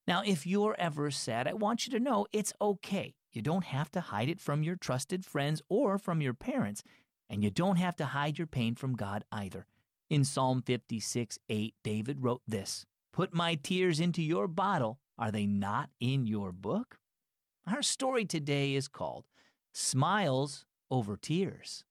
[0.07, 3.15] Now, if you're ever sad, I want you to know it's okay.
[3.33, 6.83] You don't have to hide it from your trusted friends or from your parents,
[7.29, 9.67] and you don't have to hide your pain from God either.
[10.09, 14.99] In Psalm 56 8, David wrote this Put my tears into your bottle.
[15.17, 16.97] Are they not in your book?
[17.67, 19.25] Our story today is called
[19.73, 21.83] Smiles Over Tears.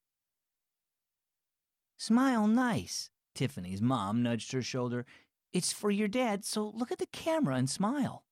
[1.98, 3.10] Smile nice.
[3.34, 5.04] Tiffany's mom nudged her shoulder.
[5.52, 8.24] It's for your dad, so look at the camera and smile.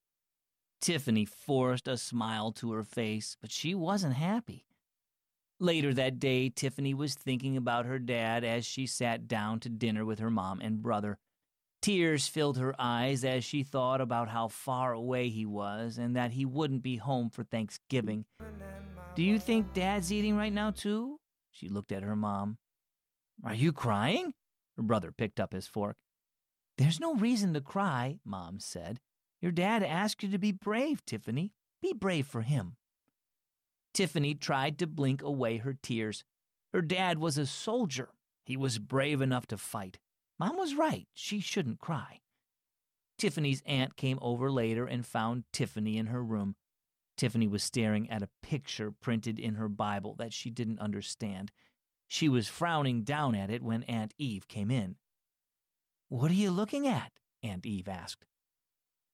[0.80, 4.66] Tiffany forced a smile to her face, but she wasn't happy.
[5.58, 10.04] Later that day, Tiffany was thinking about her dad as she sat down to dinner
[10.04, 11.18] with her mom and brother.
[11.80, 16.32] Tears filled her eyes as she thought about how far away he was and that
[16.32, 18.24] he wouldn't be home for Thanksgiving.
[19.14, 21.20] Do you think Dad's eating right now, too?
[21.50, 22.58] She looked at her mom.
[23.44, 24.34] Are you crying?
[24.76, 25.96] Her brother picked up his fork.
[26.76, 29.00] There's no reason to cry, Mom said.
[29.40, 31.52] Your dad asked you to be brave, Tiffany.
[31.80, 32.76] Be brave for him.
[33.96, 36.22] Tiffany tried to blink away her tears.
[36.74, 38.10] Her dad was a soldier.
[38.44, 39.98] He was brave enough to fight.
[40.38, 41.06] Mom was right.
[41.14, 42.20] She shouldn't cry.
[43.16, 46.56] Tiffany's aunt came over later and found Tiffany in her room.
[47.16, 51.50] Tiffany was staring at a picture printed in her Bible that she didn't understand.
[52.06, 54.96] She was frowning down at it when Aunt Eve came in.
[56.10, 57.12] What are you looking at?
[57.42, 58.26] Aunt Eve asked.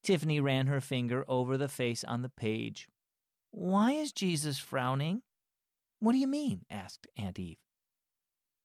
[0.03, 2.89] Tiffany ran her finger over the face on the page.
[3.55, 5.21] Why is Jesus frowning?
[5.99, 6.65] What do you mean?
[6.71, 7.59] asked Aunt Eve.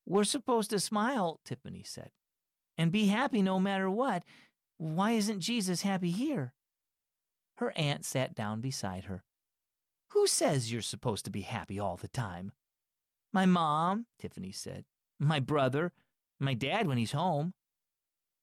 [0.07, 2.11] We're supposed to smile, Tiffany said,
[2.79, 4.23] and be happy no matter what.
[4.79, 6.55] Why isn't Jesus happy here?
[7.59, 9.25] Her aunt sat down beside her.
[10.13, 12.53] Who says you're supposed to be happy all the time?
[13.31, 14.87] My mom, Tiffany said.
[15.21, 15.93] My brother.
[16.41, 17.53] My dad when he's home.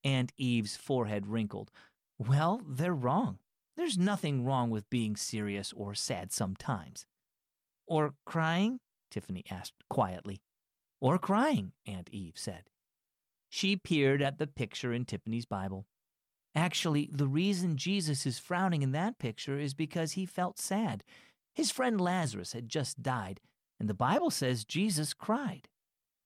[0.04, 1.72] Aunt Eve's forehead wrinkled.
[2.20, 3.40] Well, they're wrong.
[3.76, 7.06] There's nothing wrong with being serious or sad sometimes.
[7.88, 8.80] Or crying?
[9.12, 10.42] Tiffany asked quietly.
[11.02, 12.64] Or crying, Aunt Eve said.
[13.50, 15.86] She peered at the picture in Tiffany's Bible.
[16.56, 21.04] Actually, the reason Jesus is frowning in that picture is because he felt sad.
[21.54, 23.42] His friend Lazarus had just died,
[23.80, 25.68] and the Bible says Jesus cried.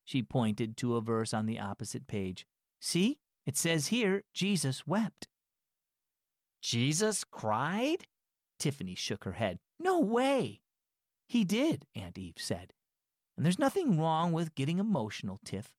[0.06, 2.46] She pointed to a verse on the opposite page.
[2.80, 5.28] See, it says here, Jesus wept.
[6.62, 8.06] Jesus cried?
[8.58, 9.60] Tiffany shook her head.
[9.80, 10.62] No way.
[11.28, 12.74] He did, Aunt Eve said.
[13.38, 15.72] And there's nothing wrong with getting emotional, Tiff.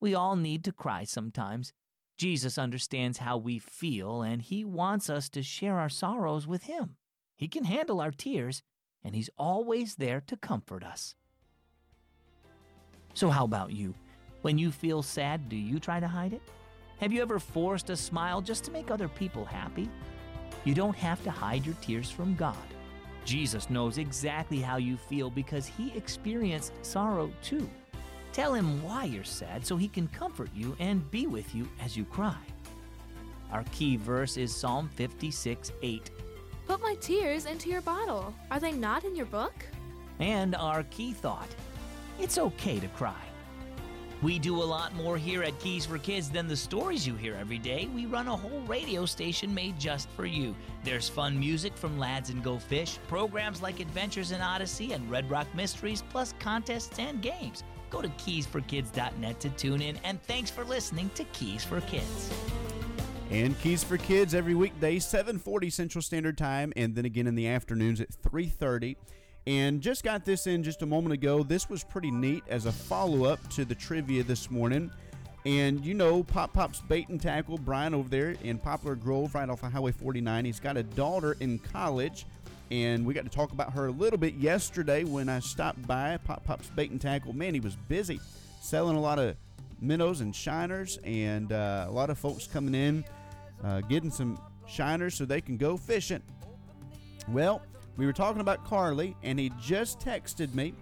[0.00, 1.72] We all need to cry sometimes.
[2.16, 6.96] Jesus understands how we feel, and he wants us to share our sorrows with him.
[7.36, 8.62] He can handle our tears,
[9.02, 11.14] and he's always there to comfort us.
[13.14, 13.94] So, how about you?
[14.42, 16.42] When you feel sad, do you try to hide it?
[16.98, 19.88] Have you ever forced a smile just to make other people happy?
[20.64, 22.56] You don't have to hide your tears from God.
[23.24, 27.68] Jesus knows exactly how you feel because he experienced sorrow too.
[28.32, 31.96] Tell him why you're sad so he can comfort you and be with you as
[31.96, 32.38] you cry.
[33.52, 36.10] Our key verse is Psalm 56 8.
[36.66, 38.32] Put my tears into your bottle.
[38.50, 39.54] Are they not in your book?
[40.20, 41.48] And our key thought
[42.20, 43.29] it's okay to cry.
[44.22, 47.34] We do a lot more here at Keys for Kids than the stories you hear
[47.36, 47.88] every day.
[47.94, 50.54] We run a whole radio station made just for you.
[50.84, 55.30] There's fun music from Lads and Go Fish, programs like Adventures in Odyssey and Red
[55.30, 57.64] Rock Mysteries, plus contests and games.
[57.88, 62.30] Go to keysforkids.net to tune in, and thanks for listening to Keys for Kids.
[63.30, 67.48] And Keys for Kids every weekday, 7:40 Central Standard Time, and then again in the
[67.48, 68.96] afternoons at 3:30.
[69.50, 71.42] And just got this in just a moment ago.
[71.42, 74.92] This was pretty neat as a follow-up to the trivia this morning.
[75.44, 79.50] And you know, Pop Pop's bait and tackle, Brian over there in Poplar Grove, right
[79.50, 80.44] off of Highway 49.
[80.44, 82.26] He's got a daughter in college,
[82.70, 86.16] and we got to talk about her a little bit yesterday when I stopped by
[86.18, 87.32] Pop Pop's bait and tackle.
[87.32, 88.20] Man, he was busy
[88.60, 89.34] selling a lot of
[89.80, 93.04] minnows and shiners, and uh, a lot of folks coming in,
[93.64, 94.38] uh, getting some
[94.68, 96.22] shiners so they can go fishing.
[97.26, 97.62] Well,
[98.00, 100.72] we were talking about Carly, and he just texted me,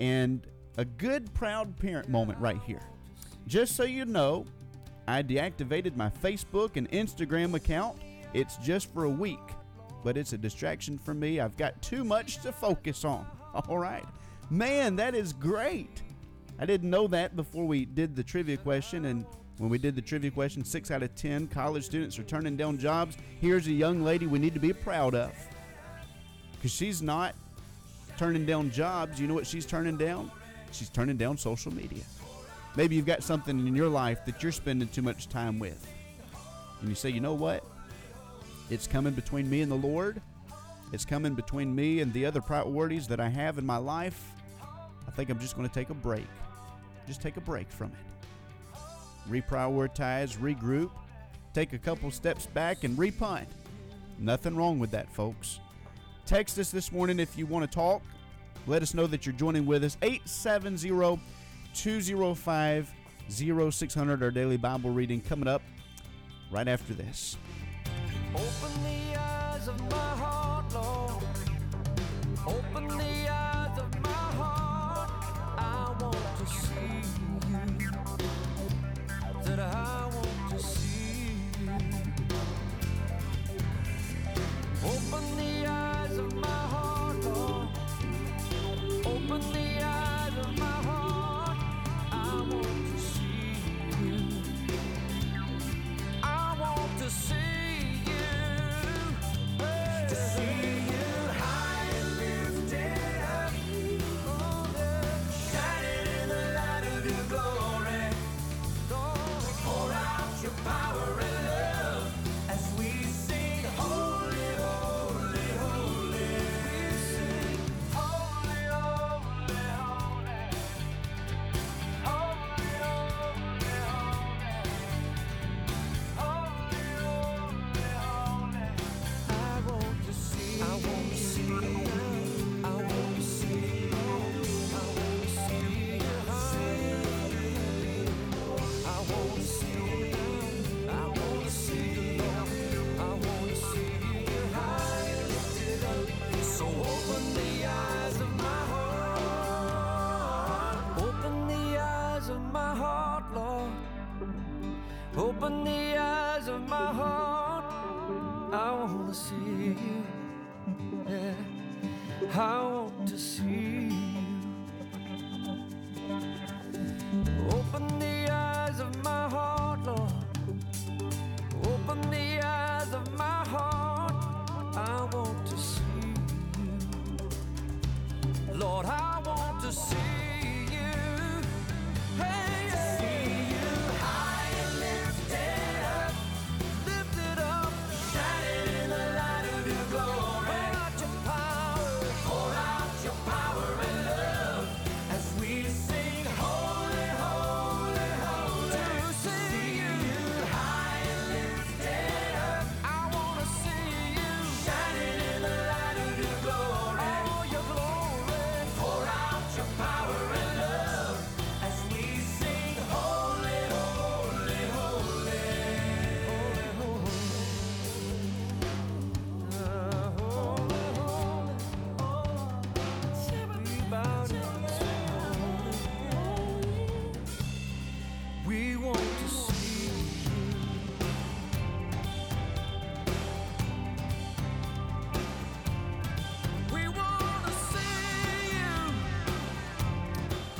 [0.00, 0.46] and
[0.78, 2.80] a good proud parent moment right here.
[3.46, 4.46] Just so you know,
[5.06, 7.98] I deactivated my Facebook and Instagram account.
[8.32, 9.46] It's just for a week,
[10.02, 11.38] but it's a distraction for me.
[11.38, 13.26] I've got too much to focus on.
[13.68, 14.06] All right.
[14.48, 16.00] Man, that is great.
[16.58, 19.26] I didn't know that before we did the trivia question, and
[19.58, 22.78] when we did the trivia question, six out of ten college students are turning down
[22.78, 23.18] jobs.
[23.38, 25.30] Here's a young lady we need to be proud of
[26.64, 27.34] because she's not
[28.16, 29.20] turning down jobs.
[29.20, 30.30] You know what she's turning down?
[30.72, 32.02] She's turning down social media.
[32.74, 35.86] Maybe you've got something in your life that you're spending too much time with.
[36.80, 37.62] And you say, you know what?
[38.70, 40.22] It's coming between me and the Lord.
[40.90, 44.32] It's coming between me and the other priorities that I have in my life.
[45.06, 46.24] I think I'm just going to take a break.
[47.06, 48.80] Just take a break from it.
[49.30, 50.92] Reprioritize, regroup,
[51.52, 53.48] take a couple steps back, and repunt.
[54.18, 55.60] Nothing wrong with that, folks.
[56.26, 58.02] Text us this morning if you want to talk.
[58.66, 59.98] Let us know that you're joining with us.
[60.00, 61.20] 870
[61.74, 62.94] 205
[63.28, 65.60] 0600, our daily Bible reading coming up
[66.50, 67.36] right after this.
[68.34, 71.24] Open the eyes of my heart, Lord.
[72.46, 73.43] Open the eyes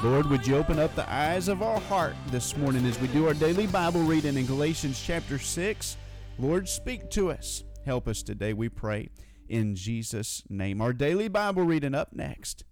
[0.05, 3.27] Lord, would you open up the eyes of our heart this morning as we do
[3.27, 5.97] our daily Bible reading in Galatians chapter 6?
[6.39, 7.65] Lord, speak to us.
[7.87, 9.09] Help us today, we pray,
[9.49, 10.83] in Jesus' name.
[10.83, 12.65] Our daily Bible reading up next.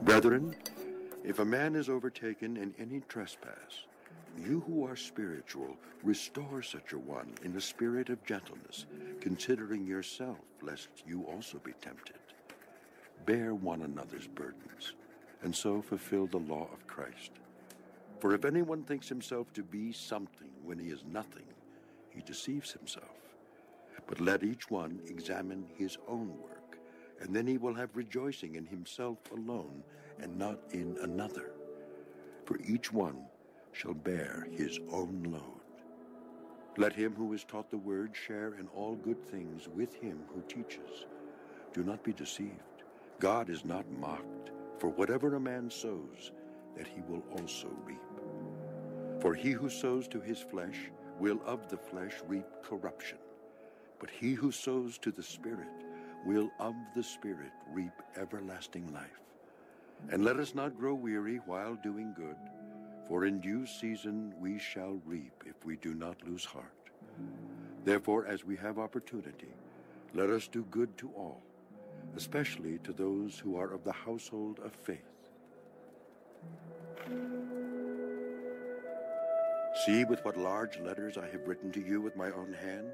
[0.00, 0.56] Brethren,
[1.22, 3.84] if a man is overtaken in any trespass,
[4.38, 8.86] you who are spiritual, restore such a one in a spirit of gentleness,
[9.20, 12.16] considering yourself, lest you also be tempted.
[13.24, 14.94] Bear one another's burdens,
[15.42, 17.32] and so fulfill the law of Christ.
[18.20, 21.46] For if anyone thinks himself to be something when he is nothing,
[22.10, 23.04] he deceives himself.
[24.06, 26.78] But let each one examine his own work,
[27.20, 29.82] and then he will have rejoicing in himself alone
[30.20, 31.50] and not in another.
[32.44, 33.24] For each one
[33.76, 35.42] shall bear his own load.
[36.78, 40.40] Let him who is taught the word share in all good things with him who
[40.42, 41.04] teaches.
[41.74, 42.84] Do not be deceived.
[43.18, 46.32] God is not mocked, for whatever a man sows,
[46.76, 48.00] that he will also reap.
[49.20, 53.18] For he who sows to his flesh will of the flesh reap corruption,
[53.98, 55.68] but he who sows to the Spirit
[56.24, 59.20] will of the Spirit reap everlasting life.
[60.10, 62.36] And let us not grow weary while doing good,
[63.08, 66.72] for in due season we shall reap if we do not lose heart.
[67.84, 69.54] Therefore, as we have opportunity,
[70.14, 71.42] let us do good to all,
[72.16, 74.98] especially to those who are of the household of faith.
[79.84, 82.90] See with what large letters I have written to you with my own hand?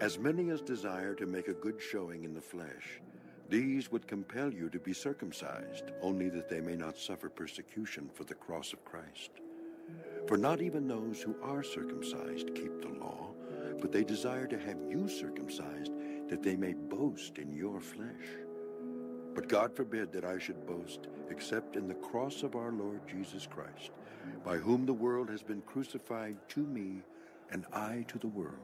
[0.00, 3.00] As many as desire to make a good showing in the flesh,
[3.48, 8.24] these would compel you to be circumcised, only that they may not suffer persecution for
[8.24, 9.30] the cross of Christ.
[10.26, 13.30] For not even those who are circumcised keep the law,
[13.80, 15.92] but they desire to have you circumcised,
[16.28, 18.28] that they may boast in your flesh.
[19.34, 23.46] But God forbid that I should boast except in the cross of our Lord Jesus
[23.46, 23.92] Christ,
[24.44, 27.02] by whom the world has been crucified to me,
[27.50, 28.56] and I to the world.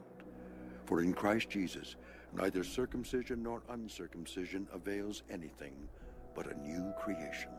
[0.85, 1.95] For in Christ Jesus,
[2.35, 5.87] neither circumcision nor uncircumcision avails anything
[6.35, 7.49] but a new creation.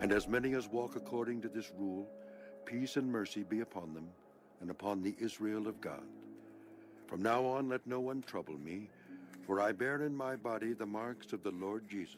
[0.00, 2.08] And as many as walk according to this rule,
[2.64, 4.08] peace and mercy be upon them
[4.60, 6.02] and upon the Israel of God.
[7.06, 8.88] From now on, let no one trouble me,
[9.46, 12.16] for I bear in my body the marks of the Lord Jesus.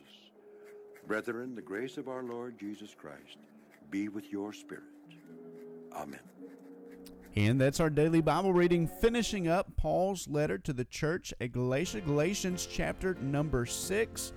[1.06, 3.38] Brethren, the grace of our Lord Jesus Christ
[3.90, 4.84] be with your spirit.
[5.92, 6.20] Amen.
[7.34, 12.02] And that's our daily Bible reading, finishing up Paul's letter to the church at Galatia,
[12.02, 14.34] Galatians chapter number 6.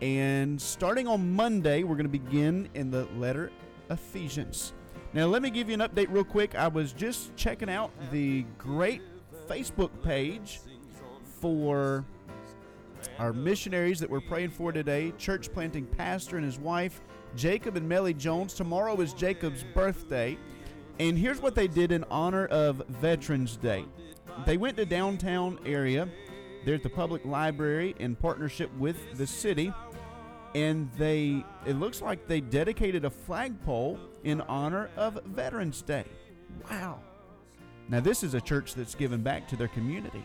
[0.00, 3.52] And starting on Monday, we're going to begin in the letter
[3.90, 4.72] Ephesians.
[5.12, 6.56] Now, let me give you an update real quick.
[6.56, 9.02] I was just checking out the great
[9.48, 10.58] Facebook page
[11.40, 12.04] for
[13.20, 17.02] our missionaries that we're praying for today church planting pastor and his wife,
[17.36, 18.52] Jacob and Melly Jones.
[18.54, 20.36] Tomorrow is Jacob's birthday.
[20.98, 23.84] And here's what they did in honor of Veterans Day.
[24.46, 26.08] They went to downtown area.
[26.64, 29.72] They're at the public library in partnership with the city.
[30.54, 36.04] And they it looks like they dedicated a flagpole in honor of Veterans Day.
[36.70, 37.00] Wow.
[37.88, 40.24] Now this is a church that's given back to their community.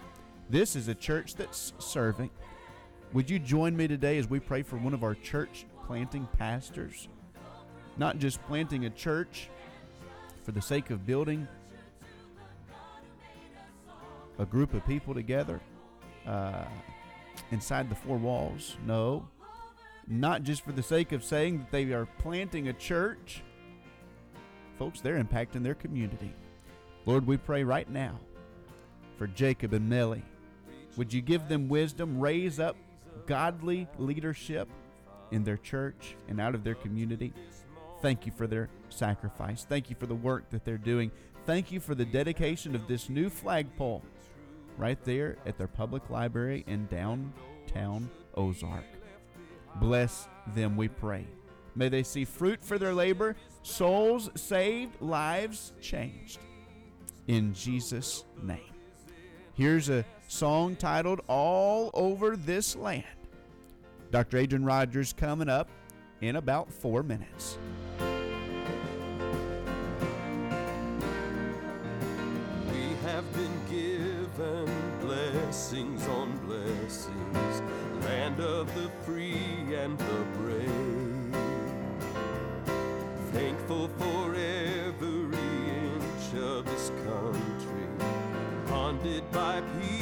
[0.50, 2.30] This is a church that's serving.
[3.14, 7.08] Would you join me today as we pray for one of our church planting pastors?
[7.98, 9.50] Not just planting a church,
[10.48, 11.46] for the sake of building
[14.40, 15.60] a group of people together
[16.26, 16.64] uh,
[17.52, 18.78] inside the four walls.
[18.86, 19.28] No,
[20.08, 23.44] not just for the sake of saying that they are planting a church
[24.80, 26.34] folks, they're impacting their community.
[27.06, 28.18] Lord, we pray right now
[29.18, 30.24] for Jacob and Nellie.
[30.96, 32.78] Would you give them wisdom, raise up
[33.26, 34.70] godly leadership
[35.32, 37.34] in their church and out of their community?
[38.02, 39.66] Thank you for their sacrifice.
[39.68, 41.12] Thank you for the work that they're doing.
[41.46, 44.04] Thank you for the dedication of this new flagpole
[44.78, 48.84] right there at their public library in downtown Ozark.
[49.76, 51.26] Bless them, we pray.
[51.76, 56.40] May they see fruit for their labor, souls saved, lives changed.
[57.28, 58.74] In Jesus' name.
[59.54, 63.06] Here's a song titled All Over This Land.
[64.12, 64.38] Dr.
[64.38, 65.70] Adrian Rogers coming up
[66.22, 67.58] in about four minutes.
[72.72, 74.66] We have been given
[75.00, 77.62] blessings on blessings,
[78.04, 81.36] land of the free and the brave.
[83.34, 87.88] Thankful for every inch of this country,
[89.32, 89.97] by people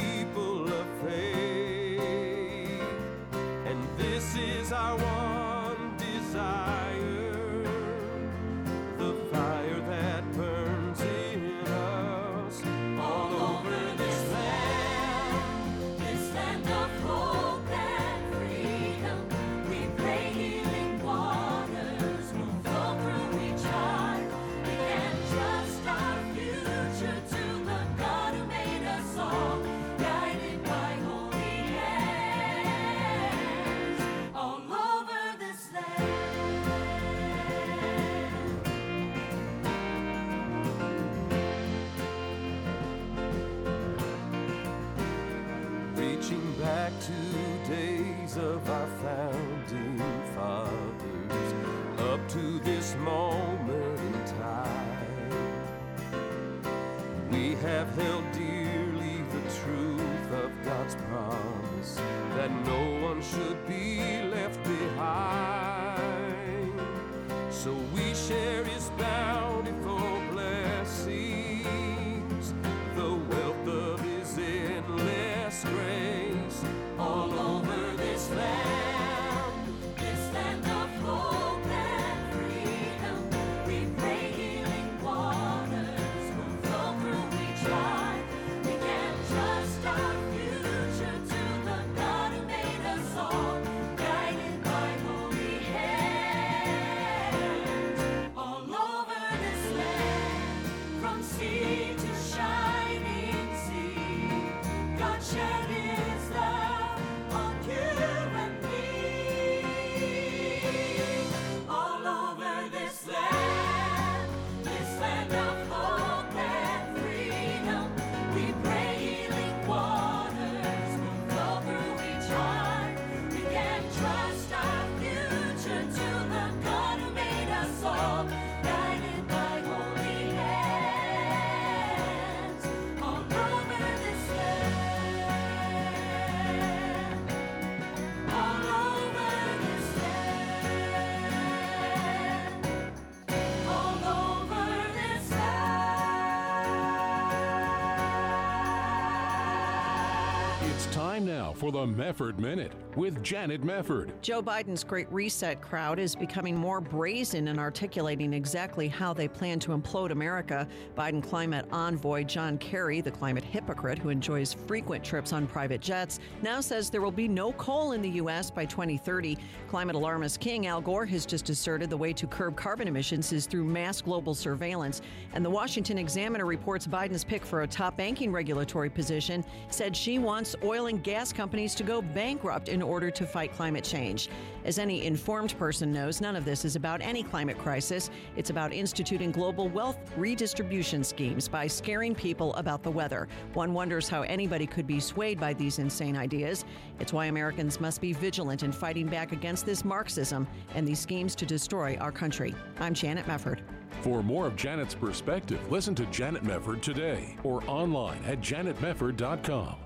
[151.56, 154.10] for the Mefford Minute with Janet Mefford.
[154.22, 159.58] Joe Biden's Great Reset crowd is becoming more brazen in articulating exactly how they plan
[159.60, 160.66] to implode America.
[160.96, 166.20] Biden climate envoy John Kerry, the climate hypocrite who enjoys frequent trips on private jets,
[166.42, 168.50] now says there will be no coal in the U.S.
[168.50, 169.36] by 2030.
[169.68, 173.44] Climate alarmist King Al Gore has just asserted the way to curb carbon emissions is
[173.44, 175.02] through mass global surveillance.
[175.34, 180.18] And the Washington Examiner reports Biden's pick for a top banking regulatory position said she
[180.18, 184.28] wants oil and gas companies to go bankrupt in order to fight climate change.
[184.64, 188.10] As any informed person knows, none of this is about any climate crisis.
[188.36, 193.28] It's about instituting global wealth redistribution schemes by scaring people about the weather.
[193.54, 196.64] One wonders how anybody could be swayed by these insane ideas.
[196.98, 201.34] It's why Americans must be vigilant in fighting back against this Marxism and these schemes
[201.36, 202.54] to destroy our country.
[202.80, 203.60] I'm Janet Mefford.
[204.02, 209.85] For more of Janet's perspective, listen to Janet Mefford today or online at janetmefford.com.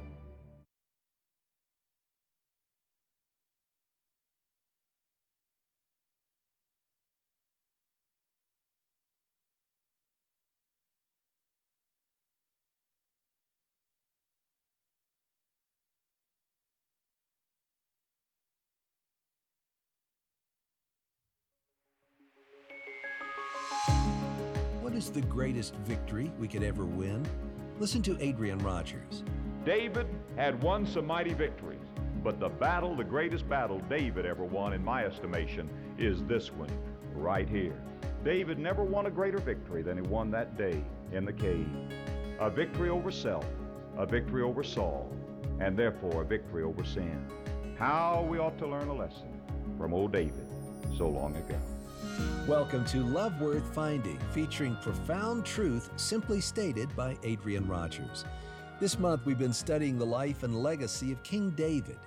[25.60, 27.22] greatest victory we could ever win?
[27.78, 29.24] Listen to Adrian Rogers.
[29.62, 31.84] David had won some mighty victories,
[32.24, 36.70] but the battle, the greatest battle David ever won, in my estimation, is this one
[37.14, 37.78] right here.
[38.24, 40.82] David never won a greater victory than he won that day
[41.12, 41.68] in the cave.
[42.38, 43.44] A victory over self,
[43.98, 45.12] a victory over Saul,
[45.60, 47.22] and therefore a victory over sin.
[47.78, 49.28] How we ought to learn a lesson
[49.76, 50.46] from old David
[50.96, 51.60] so long ago.
[52.46, 58.24] Welcome to Love Worth Finding, featuring profound truth simply stated by Adrian Rogers.
[58.80, 61.98] This month we've been studying the life and legacy of King David.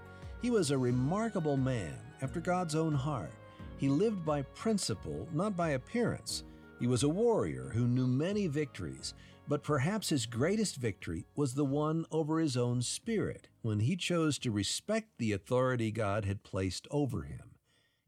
[0.42, 3.32] He was a remarkable man after God's own heart.
[3.78, 6.44] He lived by principle, not by appearance.
[6.80, 9.14] He was a warrior who knew many victories,
[9.48, 14.40] but perhaps his greatest victory was the one over his own spirit when he chose
[14.40, 17.53] to respect the authority God had placed over him.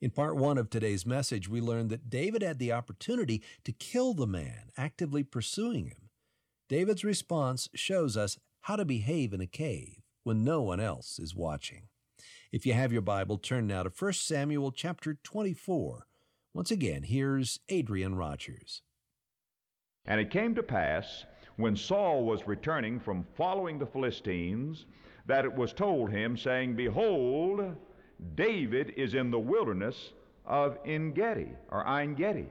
[0.06, 4.14] In part one of today's message, we learned that David had the opportunity to kill
[4.14, 6.12] the man actively pursuing him.
[6.70, 11.34] David's response shows us how to behave in a cave when no one else is
[11.34, 11.88] watching.
[12.52, 16.06] If you have your Bible, turn now to 1 Samuel chapter 24.
[16.54, 18.84] Once again, here's Adrian Rogers.
[20.06, 21.26] And it came to pass,
[21.56, 24.86] when Saul was returning from following the Philistines,
[25.26, 27.76] that it was told him, saying, Behold,
[28.36, 30.14] David is in the wilderness
[30.46, 32.48] of Engedi, or Ein Gedi.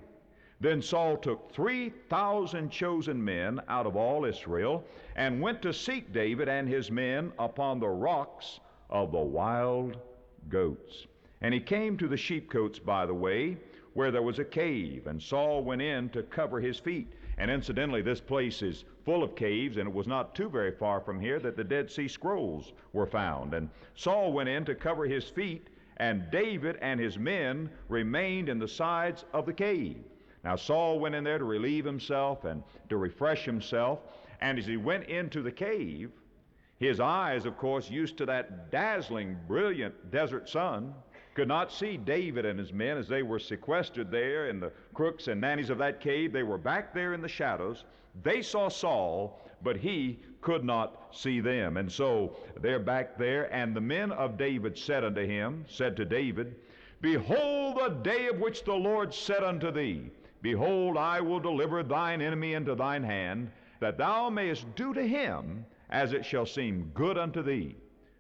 [0.61, 4.85] Then Saul took 3,000 chosen men out of all Israel
[5.17, 9.99] and went to seek David and his men upon the rocks of the wild
[10.49, 11.07] goats.
[11.41, 13.59] And he came to the sheepcotes by the way,
[13.93, 17.13] where there was a cave, and Saul went in to cover his feet.
[17.37, 21.01] And incidentally, this place is full of caves, and it was not too very far
[21.01, 23.55] from here that the Dead Sea Scrolls were found.
[23.55, 28.59] And Saul went in to cover his feet, and David and his men remained in
[28.59, 30.05] the sides of the cave.
[30.45, 34.01] Now, Saul went in there to relieve himself and to refresh himself.
[34.41, 36.11] And as he went into the cave,
[36.79, 40.95] his eyes, of course, used to that dazzling, brilliant desert sun,
[41.35, 45.29] could not see David and his men as they were sequestered there in the crooks
[45.29, 46.33] and nannies of that cave.
[46.33, 47.85] They were back there in the shadows.
[48.23, 51.77] They saw Saul, but he could not see them.
[51.77, 56.05] And so they're back there, and the men of David said unto him, said to
[56.05, 56.55] David,
[57.01, 60.11] Behold the day of which the Lord said unto thee,
[60.43, 65.65] Behold, I will deliver thine enemy into thine hand, that thou mayest do to him
[65.91, 67.75] as it shall seem good unto thee.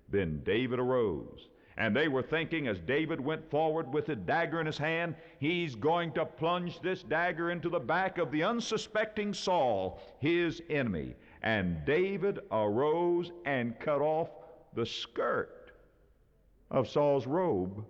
[0.08, 1.48] Then David arose.
[1.76, 5.74] And they were thinking as David went forward with a dagger in his hand, he's
[5.74, 11.14] going to plunge this dagger into the back of the unsuspecting Saul, his enemy.
[11.42, 14.28] And David arose and cut off
[14.74, 15.72] the skirt
[16.70, 17.84] of Saul's robe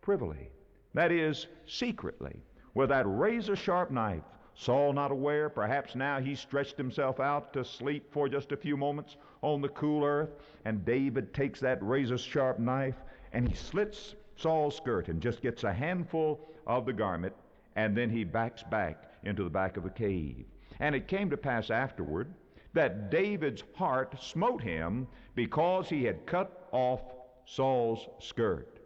[0.00, 0.48] privily.
[0.94, 2.40] That is, secretly,
[2.74, 4.24] with that razor sharp knife.
[4.54, 8.76] Saul not aware, perhaps now he stretched himself out to sleep for just a few
[8.76, 10.30] moments on the cool earth,
[10.64, 12.96] and David takes that razor sharp knife
[13.32, 17.34] and he slits Saul's skirt and just gets a handful of the garment,
[17.76, 20.46] and then he backs back into the back of the cave.
[20.80, 22.32] And it came to pass afterward
[22.72, 27.02] that David's heart smote him because he had cut off
[27.44, 28.78] Saul's skirt.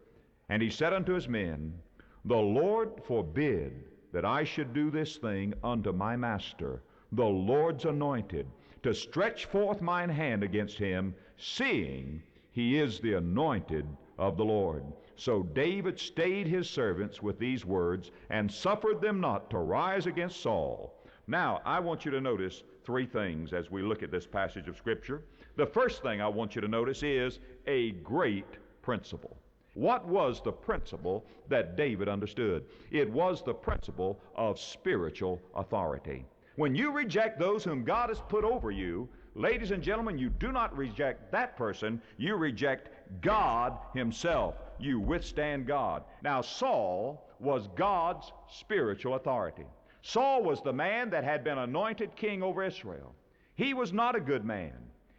[0.49, 1.79] And he said unto his men,
[2.25, 6.83] The Lord forbid that I should do this thing unto my master,
[7.13, 8.47] the Lord's anointed,
[8.83, 13.87] to stretch forth mine hand against him, seeing he is the anointed
[14.19, 14.85] of the Lord.
[15.17, 20.41] So David stayed his servants with these words and suffered them not to rise against
[20.41, 20.95] Saul.
[21.27, 24.77] Now, I want you to notice three things as we look at this passage of
[24.77, 25.23] Scripture.
[25.57, 29.37] The first thing I want you to notice is a great principle.
[29.75, 32.65] What was the principle that David understood?
[32.91, 36.25] It was the principle of spiritual authority.
[36.57, 40.53] When you reject those whom God has put over you, ladies and gentlemen, you do
[40.53, 42.91] not reject that person, you reject
[43.21, 44.55] God Himself.
[44.79, 46.03] You withstand God.
[46.23, 49.67] Now, Saul was God's spiritual authority.
[50.03, 53.15] Saul was the man that had been anointed king over Israel.
[53.55, 54.73] He was not a good man.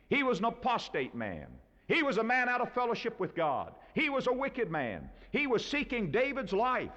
[0.09, 1.47] He was an apostate man.
[1.87, 3.73] He was a man out of fellowship with God.
[3.93, 5.09] He was a wicked man.
[5.31, 6.91] He was seeking David's life.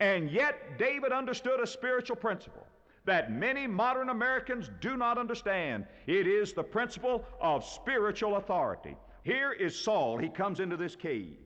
[0.00, 2.66] And yet, David understood a spiritual principle
[3.04, 5.86] that many modern Americans do not understand.
[6.06, 8.96] It is the principle of spiritual authority.
[9.22, 10.18] Here is Saul.
[10.18, 11.36] He comes into this cave.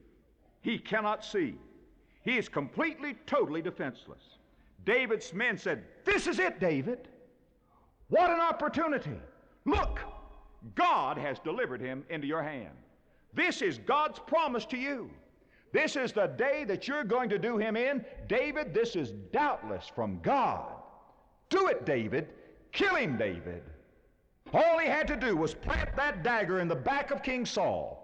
[0.61, 1.55] He cannot see.
[2.23, 4.23] He is completely, totally defenseless.
[4.85, 7.07] David's men said, This is it, David.
[8.09, 9.17] What an opportunity.
[9.65, 9.99] Look,
[10.75, 12.75] God has delivered him into your hand.
[13.33, 15.09] This is God's promise to you.
[15.71, 18.05] This is the day that you're going to do him in.
[18.27, 20.71] David, this is doubtless from God.
[21.49, 22.29] Do it, David.
[22.71, 23.63] Kill him, David.
[24.53, 27.99] All he had to do was plant that dagger in the back of King Saul,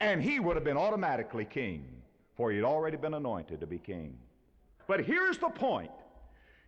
[0.00, 1.86] and he would have been automatically king,
[2.36, 4.18] for he had already been anointed to be king.
[4.88, 5.90] But here's the point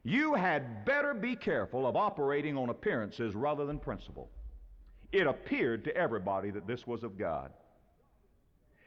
[0.04, 4.30] you had better be careful of operating on appearances rather than principle.
[5.10, 7.50] It appeared to everybody that this was of God.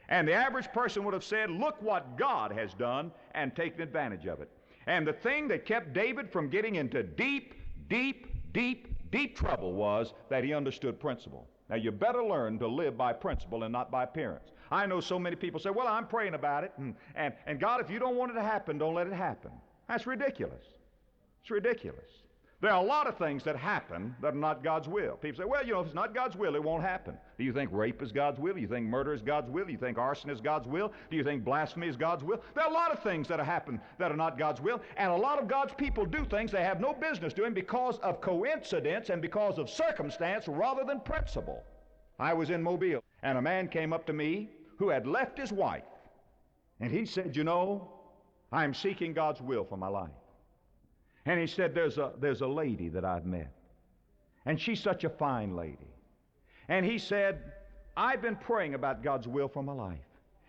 [0.08, 4.26] And the average person would have said, Look what God has done, and taken advantage
[4.26, 4.50] of it.
[4.86, 7.54] And the thing that kept David from getting into deep,
[7.88, 11.46] deep, deep, deep trouble was that he understood principle.
[11.70, 14.50] Now, you better learn to live by principle and not by appearance.
[14.70, 17.80] I know so many people say, Well, I'm praying about it, and, and, and God,
[17.80, 19.52] if you don't want it to happen, don't let it happen.
[19.88, 20.64] That's ridiculous.
[21.42, 22.21] It's ridiculous.
[22.62, 25.16] There are a lot of things that happen that are not God's will.
[25.16, 27.18] People say, well, you know, if it's not God's will, it won't happen.
[27.36, 28.54] Do you think rape is God's will?
[28.54, 29.64] Do you think murder is God's will?
[29.64, 30.92] Do you think arson is God's will?
[31.10, 32.40] Do you think blasphemy is God's will?
[32.54, 35.16] There are a lot of things that happen that are not God's will, and a
[35.16, 39.20] lot of God's people do things they have no business doing because of coincidence and
[39.20, 41.64] because of circumstance rather than principle.
[42.20, 45.50] I was in Mobile, and a man came up to me who had left his
[45.50, 45.82] wife,
[46.78, 47.90] and he said, You know,
[48.52, 50.10] I'm seeking God's will for my life.
[51.26, 53.52] And he said, there's a, there's a lady that I've met.
[54.44, 55.94] And she's such a fine lady.
[56.68, 57.52] And he said,
[57.96, 59.98] I've been praying about God's will for my life.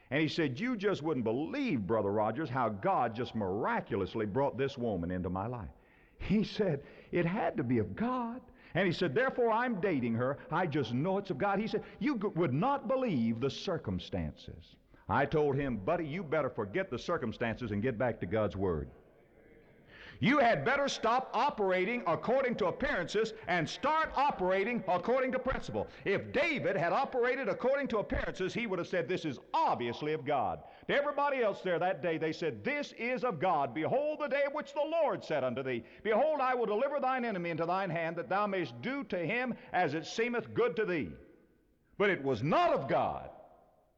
[0.10, 4.78] And he said, You just wouldn't believe, Brother Rogers, how God just miraculously brought this
[4.78, 5.70] woman into my life.
[6.20, 8.41] He said, It had to be of God.
[8.76, 10.38] And he said, Therefore, I'm dating her.
[10.52, 11.60] I just know it's of God.
[11.60, 14.76] He said, You would not believe the circumstances.
[15.10, 18.90] I told him, Buddy, you better forget the circumstances and get back to God's Word.
[20.19, 25.88] You had better stop operating according to appearances and start operating according to principle.
[26.06, 30.26] If David had operated according to appearances, he would have said, This is obviously of
[30.26, 30.60] God.
[30.88, 33.73] To everybody else there that day, they said, This is of God.
[33.73, 37.49] Behold the day which the Lord said unto thee, Behold, I will deliver thine enemy
[37.49, 41.10] into thine hand, that thou mayest do to him as it seemeth good to thee.
[41.98, 43.30] But it was not of God.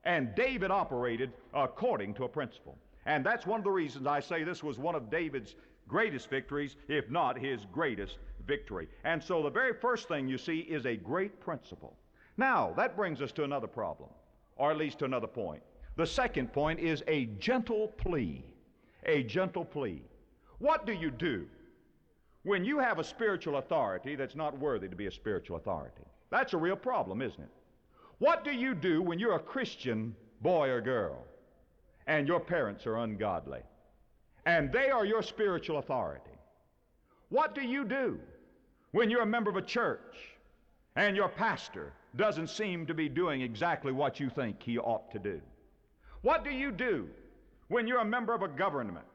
[0.03, 2.77] And David operated according to a principle.
[3.05, 5.55] And that's one of the reasons I say this was one of David's
[5.87, 8.17] greatest victories, if not his greatest
[8.47, 8.87] victory.
[9.03, 11.95] And so the very first thing you see is a great principle.
[12.37, 14.09] Now, that brings us to another problem,
[14.57, 15.63] or at least to another point.
[15.95, 18.43] The second point is a gentle plea.
[19.05, 20.01] A gentle plea.
[20.59, 21.47] What do you do
[22.43, 26.03] when you have a spiritual authority that's not worthy to be a spiritual authority?
[26.29, 27.49] That's a real problem, isn't it?
[28.19, 31.23] What do you do when you're a Christian boy or girl
[32.07, 33.61] and your parents are ungodly?
[34.45, 36.31] And they are your spiritual authority.
[37.29, 38.19] What do you do
[38.91, 40.15] when you're a member of a church
[40.95, 45.19] and your pastor doesn't seem to be doing exactly what you think he ought to
[45.19, 45.41] do?
[46.21, 47.07] What do you do
[47.67, 49.05] when you're a member of a government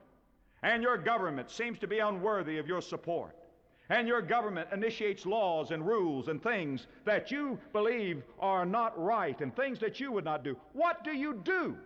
[0.62, 3.36] and your government seems to be unworthy of your support?
[3.88, 9.40] And your government initiates laws and rules and things that you believe are not right
[9.40, 10.56] and things that you would not do.
[10.74, 11.76] What do you do?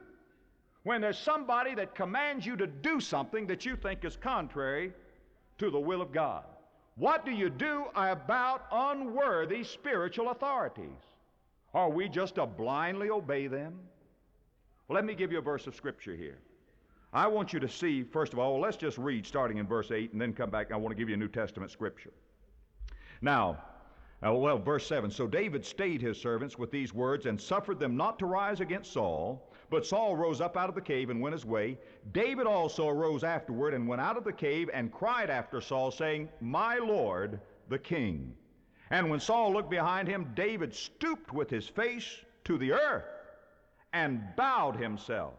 [0.85, 4.93] When there's somebody that commands you to do something that you think is contrary
[5.59, 6.44] to the will of God.
[6.97, 11.01] What do you do about unworthy spiritual authorities?
[11.73, 13.81] Are we just to blindly obey them?
[14.89, 16.39] Let me give you a verse of Scripture here.
[17.12, 19.90] I want you to see, first of all, well, let's just read starting in verse
[19.90, 20.70] 8 and then come back.
[20.70, 22.12] I want to give you a New Testament Scripture.
[23.23, 23.62] Now,
[24.24, 27.97] uh, well, verse 7 So David stayed his servants with these words and suffered them
[27.97, 29.51] not to rise against Saul.
[29.70, 31.78] But Saul rose up out of the cave and went his way.
[32.12, 36.28] David also arose afterward and went out of the cave and cried after Saul, saying,
[36.41, 38.35] My Lord, the king.
[38.91, 43.05] And when Saul looked behind him, David stooped with his face to the earth
[43.93, 45.35] and bowed himself.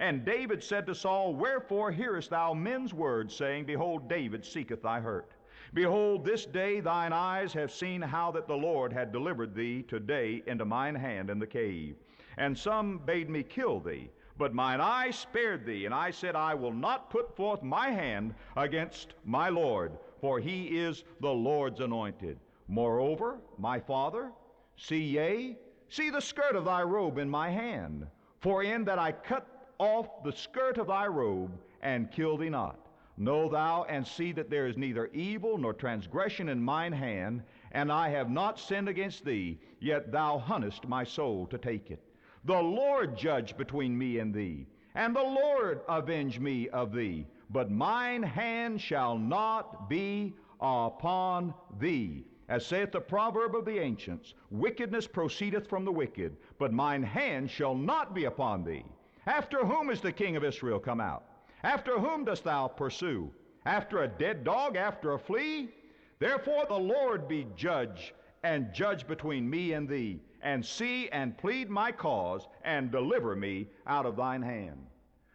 [0.00, 5.00] And David said to Saul, Wherefore hearest thou men's words, saying, Behold, David seeketh thy
[5.00, 5.30] hurt?
[5.72, 10.42] Behold, this day thine eyes have seen how that the Lord had delivered thee today
[10.46, 11.96] into mine hand in the cave.
[12.36, 14.10] And some bade me kill thee.
[14.36, 18.34] But mine eye spared thee, and I said, I will not put forth my hand
[18.56, 22.38] against my Lord, for he is the Lord's anointed.
[22.66, 24.32] Moreover, my father,
[24.76, 25.56] see yea,
[25.88, 28.08] see the skirt of thy robe in my hand,
[28.40, 29.46] for in that I cut
[29.78, 31.52] off the skirt of thy robe
[31.82, 32.78] and kill thee not.
[33.16, 37.92] Know thou and see that there is neither evil nor transgression in mine hand, and
[37.92, 42.02] I have not sinned against thee, yet thou huntest my soul to take it.
[42.44, 47.26] The Lord judge between me and thee, and the Lord avenge me of thee.
[47.50, 52.24] But mine hand shall not be upon thee.
[52.48, 57.50] As saith the proverb of the ancients, wickedness proceedeth from the wicked, but mine hand
[57.50, 58.84] shall not be upon thee.
[59.26, 61.24] After whom is the king of Israel come out?
[61.62, 63.30] After whom dost thou pursue?
[63.66, 65.70] after a dead dog, after a flea?
[66.18, 71.70] Therefore the Lord be judge, and judge between me and thee, and see and plead
[71.70, 74.86] my cause, and deliver me out of thine hand.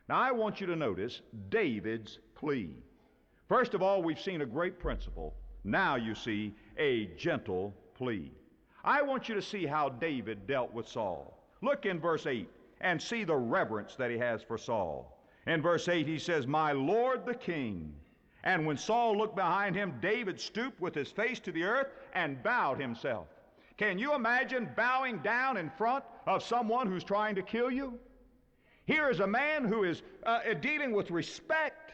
[0.08, 2.70] Now I want you to notice David's plea.
[3.48, 5.34] First of all, we've seen a great principle.
[5.64, 8.32] Now you see a gentle plea.
[8.84, 11.44] I want you to see how David dealt with Saul.
[11.62, 12.48] Look in verse 8
[12.80, 15.18] and see the reverence that he has for Saul.
[15.48, 17.94] In verse 8, he says, My Lord the King.
[18.44, 22.42] And when Saul looked behind him, David stooped with his face to the earth and
[22.42, 23.28] bowed himself.
[23.80, 27.98] Can you imagine bowing down in front of someone who's trying to kill you?
[28.86, 31.94] Here is a man who is uh, dealing with respect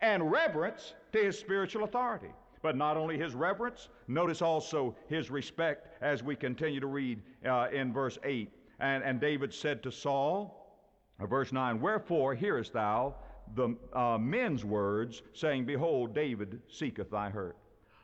[0.00, 2.30] and reverence to his spiritual authority.
[2.62, 7.68] But not only his reverence, notice also his respect as we continue to read uh,
[7.70, 8.50] in verse 8.
[8.80, 10.80] And, and David said to Saul,
[11.20, 13.16] uh, verse 9, Wherefore hearest thou
[13.54, 17.58] the uh, men's words, saying, Behold, David seeketh thy hurt?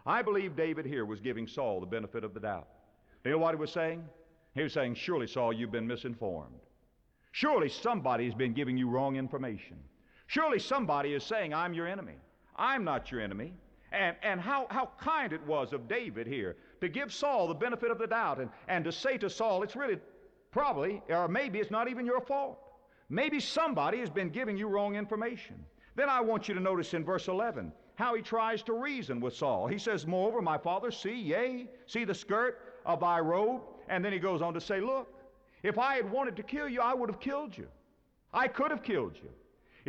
[0.04, 2.68] I believe David here was giving Saul the benefit of the doubt.
[3.24, 4.04] You know what he was saying?
[4.54, 6.60] He was saying, Surely, Saul, you've been misinformed.
[7.32, 9.76] Surely somebody has been giving you wrong information.
[10.26, 12.16] Surely somebody is saying, I'm your enemy.
[12.56, 13.52] I'm not your enemy.
[13.92, 17.90] And, and how, how kind it was of David here to give Saul the benefit
[17.90, 19.98] of the doubt and, and to say to Saul, it's really
[20.50, 22.58] probably, or maybe it's not even your fault.
[23.08, 25.64] Maybe somebody has been giving you wrong information.
[25.96, 29.34] Then I want you to notice in verse 11 how he tries to reason with
[29.34, 29.66] Saul.
[29.66, 33.62] He says, Moreover, my father, see, yea, see the skirt of thy robe.
[33.88, 35.12] And then he goes on to say, Look,
[35.62, 37.68] if I had wanted to kill you, I would have killed you.
[38.32, 39.30] I could have killed you.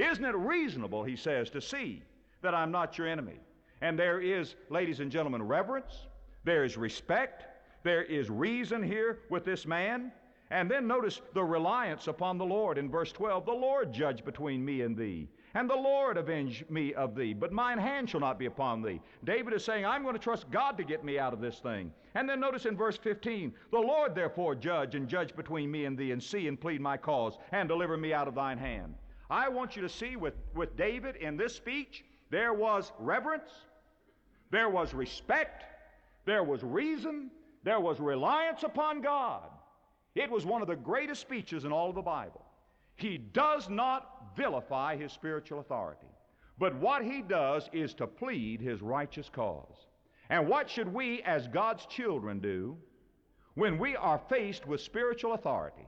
[0.03, 2.03] Isn't it reasonable, he says, to see
[2.41, 3.39] that I'm not your enemy?
[3.81, 6.07] And there is, ladies and gentlemen, reverence,
[6.43, 7.45] there is respect,
[7.83, 10.11] there is reason here with this man.
[10.51, 14.65] And then notice the reliance upon the Lord in verse 12 The Lord judge between
[14.65, 18.37] me and thee, and the Lord avenge me of thee, but mine hand shall not
[18.37, 19.01] be upon thee.
[19.23, 21.91] David is saying, I'm going to trust God to get me out of this thing.
[22.15, 25.97] And then notice in verse 15 The Lord therefore judge and judge between me and
[25.97, 28.93] thee, and see and plead my cause, and deliver me out of thine hand.
[29.29, 33.51] I want you to see with, with David in this speech, there was reverence,
[34.51, 35.63] there was respect,
[36.25, 37.31] there was reason,
[37.63, 39.49] there was reliance upon God.
[40.15, 42.45] It was one of the greatest speeches in all of the Bible.
[42.95, 46.07] He does not vilify his spiritual authority,
[46.57, 49.87] but what he does is to plead his righteous cause.
[50.29, 52.77] And what should we, as God's children, do
[53.55, 55.85] when we are faced with spiritual authorities?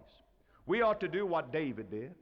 [0.65, 2.13] We ought to do what David did.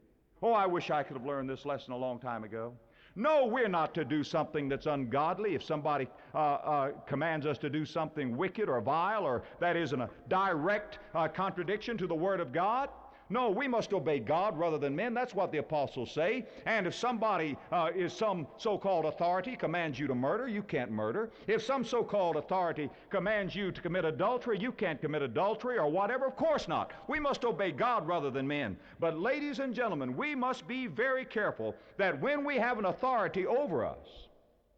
[0.41, 2.73] Oh, I wish I could have learned this lesson a long time ago.
[3.15, 5.56] No, we're not to do something that's ungodly.
[5.56, 9.93] If somebody uh, uh, commands us to do something wicked or vile, or that is
[9.93, 12.89] in a direct uh, contradiction to the Word of God,
[13.31, 15.14] no, we must obey God rather than men.
[15.14, 16.45] That's what the apostles say.
[16.65, 20.89] And if somebody uh, is some so called authority commands you to murder, you can't
[20.89, 21.30] murder.
[21.45, 25.88] If some so called authority commands you to commit adultery, you can't commit adultery or
[25.88, 26.26] whatever.
[26.26, 26.91] Of course not.
[27.07, 28.77] We must obey God rather than men.
[28.99, 33.45] But, ladies and gentlemen, we must be very careful that when we have an authority
[33.45, 34.27] over us,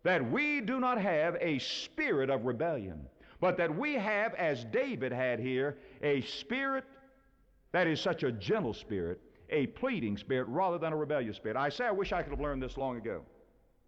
[0.03, 3.07] that we do not have a spirit of rebellion,
[3.39, 6.83] but that we have, as David had here, a spirit
[7.71, 9.19] that is such a gentle spirit,
[9.49, 11.57] a pleading spirit, rather than a rebellious spirit.
[11.57, 13.21] I say, I wish I could have learned this long ago.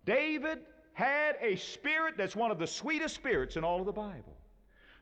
[0.05, 0.59] David
[0.93, 4.37] had a spirit that's one of the sweetest spirits in all of the Bible.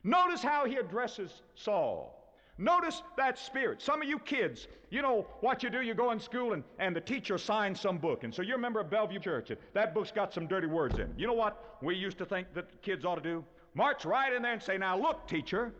[0.04, 2.18] Notice how he addresses Saul.
[2.58, 3.80] Notice that spirit.
[3.80, 6.94] Some of you kids, you know what you do, you go in school and, and
[6.94, 8.24] the teacher signs some book.
[8.24, 10.96] And so you're a member of Bellevue Church, and that book's got some dirty words
[10.96, 11.10] in it.
[11.16, 13.44] You know what we used to think that kids ought to do?
[13.74, 15.72] March right in there and say, Now look, teacher,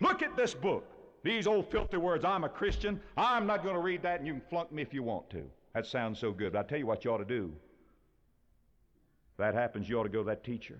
[0.00, 0.86] look at this book.
[1.22, 3.00] These old filthy words, I'm a Christian.
[3.16, 5.42] I'm not going to read that, and you can flunk me if you want to.
[5.74, 6.52] That sounds so good.
[6.52, 7.52] But I tell you what you ought to do.
[9.32, 10.78] If that happens, you ought to go to that teacher.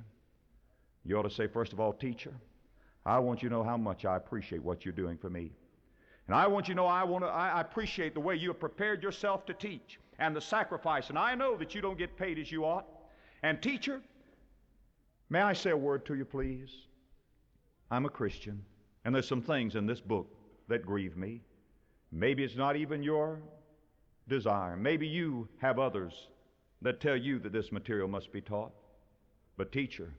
[1.04, 2.32] You ought to say, first of all, teacher,
[3.04, 5.52] I want you to know how much I appreciate what you're doing for me.
[6.26, 8.60] And I want you to know I, want to, I appreciate the way you have
[8.60, 11.08] prepared yourself to teach and the sacrifice.
[11.08, 12.86] And I know that you don't get paid as you ought.
[13.42, 14.00] And teacher,
[15.28, 16.70] may I say a word to you, please?
[17.90, 18.62] I'm a Christian.
[19.04, 20.28] And there's some things in this book
[20.68, 21.40] that grieve me.
[22.12, 23.40] Maybe it's not even your
[24.28, 24.76] desire.
[24.76, 26.28] Maybe you have others
[26.82, 28.72] that tell you that this material must be taught.
[29.56, 30.12] But, teacher,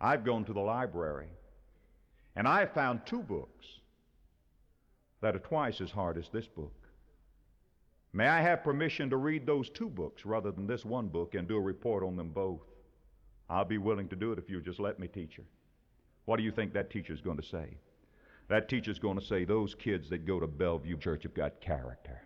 [0.00, 1.28] I've gone to the library
[2.34, 3.66] and I have found two books
[5.20, 6.74] that are twice as hard as this book.
[8.12, 11.48] May I have permission to read those two books rather than this one book and
[11.48, 12.60] do a report on them both?
[13.48, 15.44] I'll be willing to do it if you'll just let me, teacher.
[16.24, 17.76] What do you think that teacher's going to say?
[18.48, 22.20] That teacher's going to say, Those kids that go to Bellevue Church have got character.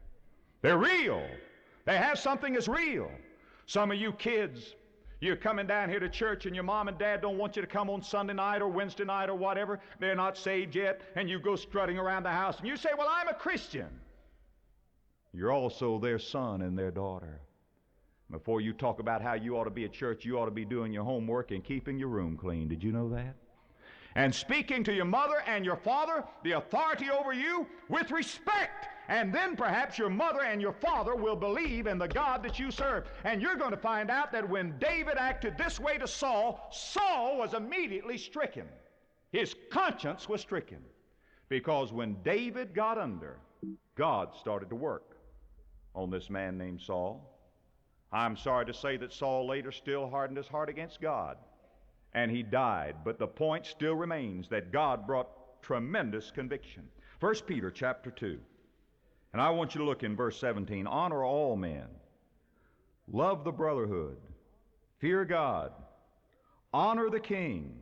[0.62, 1.22] They're real.
[1.84, 3.10] They have something that's real.
[3.66, 4.74] Some of you kids,
[5.20, 7.68] You're coming down here to church and your mom and dad don't want you to
[7.68, 9.80] come on Sunday night or Wednesday night or whatever.
[9.98, 13.08] They're not saved yet, and you go strutting around the house and you say, Well,
[13.10, 13.88] I'm a Christian.
[15.32, 17.40] You're also their son and their daughter.
[18.30, 20.64] Before you talk about how you ought to be at church, you ought to be
[20.64, 22.68] doing your homework and keeping your room clean.
[22.68, 23.36] Did you know that?
[24.16, 28.88] And speaking to your mother and your father, the authority over you, with respect.
[29.08, 32.70] And then perhaps your mother and your father will believe in the God that you
[32.70, 33.04] serve.
[33.24, 37.36] And you're going to find out that when David acted this way to Saul, Saul
[37.36, 38.64] was immediately stricken.
[39.32, 40.80] His conscience was stricken.
[41.50, 43.36] Because when David got under,
[43.96, 45.18] God started to work
[45.94, 47.38] on this man named Saul.
[48.12, 51.36] I'm sorry to say that Saul later still hardened his heart against God
[52.16, 52.96] and he died.
[53.04, 56.82] But the point still remains that God brought tremendous conviction.
[57.20, 58.38] 1 Peter chapter 2.
[59.32, 60.86] And I want you to look in verse 17.
[60.86, 61.86] Honor all men.
[63.12, 64.16] Love the brotherhood.
[64.98, 65.72] Fear God.
[66.72, 67.76] Honor the king.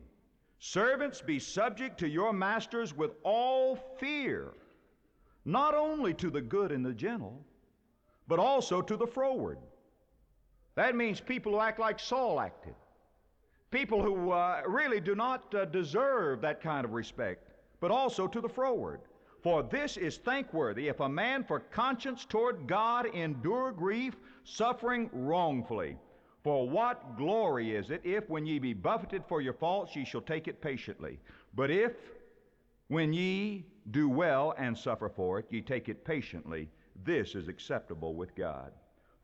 [0.59, 4.53] Servants, be subject to your masters with all fear,
[5.45, 7.41] not only to the good and the gentle,
[8.27, 9.59] but also to the froward.
[10.75, 12.75] That means people who act like Saul acted.
[13.71, 18.41] People who uh, really do not uh, deserve that kind of respect, but also to
[18.41, 19.01] the froward.
[19.41, 25.97] For this is thankworthy if a man for conscience toward God endure grief, suffering wrongfully.
[26.43, 30.21] For what glory is it if, when ye be buffeted for your faults, ye shall
[30.21, 31.19] take it patiently?
[31.55, 31.93] But if,
[32.87, 36.69] when ye do well and suffer for it, ye take it patiently,
[37.03, 38.71] this is acceptable with God.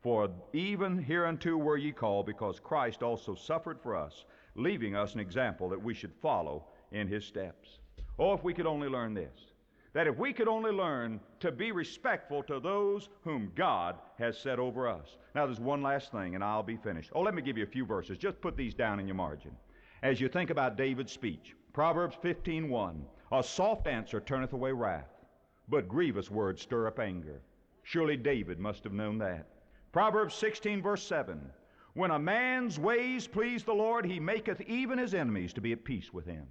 [0.02, 4.24] For even hereunto were ye called, because Christ also suffered for us,
[4.56, 7.78] leaving us an example that we should follow in his steps.
[8.18, 9.52] Oh, if we could only learn this.
[9.92, 14.58] That if we could only learn to be respectful to those whom God has set
[14.58, 15.18] over us.
[15.34, 17.10] Now, there's one last thing, and I'll be finished.
[17.14, 18.18] Oh, let me give you a few verses.
[18.18, 19.56] Just put these down in your margin.
[20.02, 25.24] As you think about David's speech, Proverbs 15:1, a soft answer turneth away wrath,
[25.68, 27.40] but grievous words stir up anger.
[27.84, 29.46] Surely David must have known that.
[29.92, 31.38] Proverbs 16, verse 7,
[31.94, 35.84] when a man's ways please the Lord, he maketh even his enemies to be at
[35.84, 36.46] peace with him.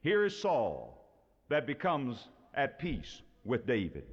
[0.00, 1.04] Here is Saul
[1.48, 4.04] that becomes at peace with David.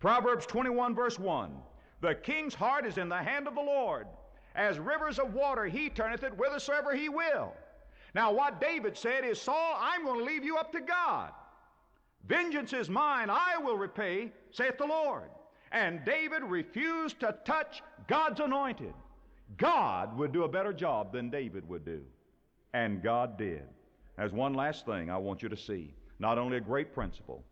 [0.00, 1.52] Proverbs 21, verse 1
[2.00, 4.08] The king's heart is in the hand of the Lord.
[4.56, 7.52] As rivers of water, he turneth it whithersoever he will.
[8.14, 11.30] Now, what David said is, Saul, I'm going to leave you up to God.
[12.26, 15.30] Vengeance is mine, I will repay, saith the Lord.
[15.72, 18.94] And David refused to touch God's anointed.
[19.56, 22.02] God would do a better job than David would do.
[22.74, 23.62] And God did.
[24.16, 25.94] There's one last thing I want you to see.
[26.18, 27.44] Not only a great principle,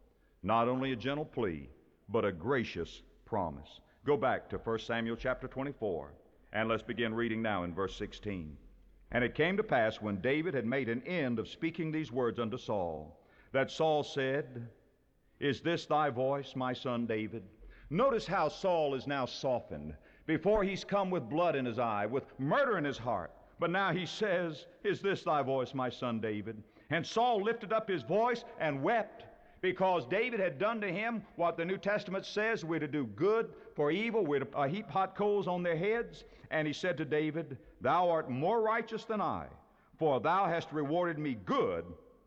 [0.43, 1.68] not only a gentle plea,
[2.09, 3.80] but a gracious promise.
[4.05, 6.12] Go back to 1 Samuel chapter 24,
[6.52, 8.56] and let's begin reading now in verse 16.
[9.12, 12.38] And it came to pass when David had made an end of speaking these words
[12.38, 13.20] unto Saul,
[13.52, 14.68] that Saul said,
[15.40, 17.44] Is this thy voice, my son David?
[17.91, 19.95] Notice how Saul is now softened.
[20.27, 23.31] Before he's come with blood in his eye, with murder in his heart.
[23.61, 26.63] But now he says, Is this thy voice, my son David?
[26.91, 29.25] And Saul lifted up his voice and wept
[29.61, 33.51] because David had done to him what the New Testament says we're to do good
[33.75, 36.25] for evil, we're to uh, heap hot coals on their heads.
[36.51, 39.47] And he said to David, Thou art more righteous than I,
[39.99, 41.85] for thou hast rewarded me good,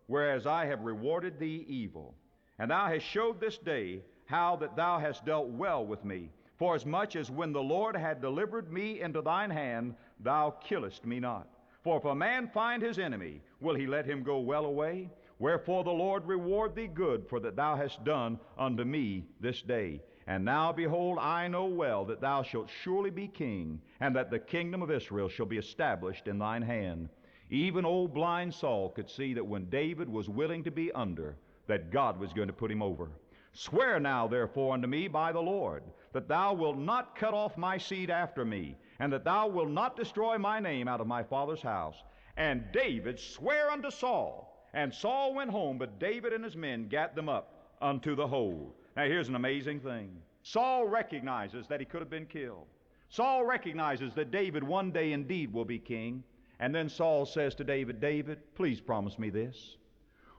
[0.07, 2.15] whereas I have rewarded thee evil.
[2.57, 6.29] And thou hast showed this day how that thou hast dealt well with me,
[6.59, 11.47] forasmuch as when the Lord had delivered me into thine hand, thou killest me not.
[11.83, 15.09] For if a man find his enemy, will he let him go well away?
[15.39, 19.99] Wherefore the Lord reward thee good for that thou hast done unto me this day.
[20.27, 24.37] And now behold, I know well that thou shalt surely be king, and that the
[24.37, 27.09] kingdom of Israel shall be established in thine hand.
[27.49, 31.35] Even old blind Saul could see that when David was willing to be under,
[31.65, 33.09] that God was going to put him over.
[33.53, 37.77] Swear now, therefore, unto me by the Lord, that thou wilt not cut off my
[37.77, 41.61] seed after me, and that thou wilt not destroy my name out of my father's
[41.61, 42.03] house.
[42.37, 44.45] And David sware unto Saul.
[44.73, 48.73] And Saul went home, but David and his men gat them up unto the hold.
[48.95, 52.67] Now, here's an amazing thing Saul recognizes that he could have been killed.
[53.09, 56.23] Saul recognizes that David one day indeed will be king.
[56.59, 59.77] And then Saul says to David, David, please promise me this.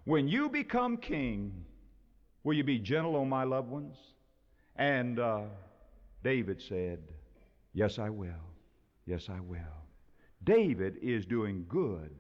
[0.05, 1.65] When you become king,
[2.51, 3.97] will you be gentle on my loved ones?
[4.75, 5.43] And uh,
[6.25, 6.99] David said,
[7.75, 8.43] Yes, I will.
[9.07, 9.85] Yes, I will.
[10.43, 12.11] David is doing good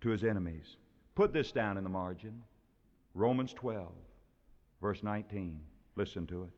[0.00, 0.78] to his enemies.
[1.14, 2.42] Put this down in the margin
[3.12, 3.86] Romans 12,
[4.80, 5.60] verse 19.
[5.94, 6.50] Listen to it.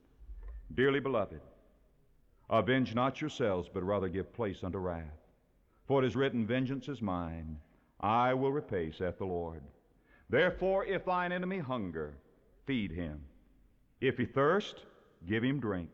[0.77, 1.41] Dearly beloved,
[2.51, 5.27] avenge not yourselves, but rather give place unto wrath.
[5.89, 7.59] For it is written, Vengeance is mine,
[8.01, 9.63] I will repay, saith the Lord.
[10.31, 12.15] Therefore, if thine enemy hunger,
[12.69, 13.19] feed him.
[14.03, 14.85] If he thirst,
[15.27, 15.89] give him drink.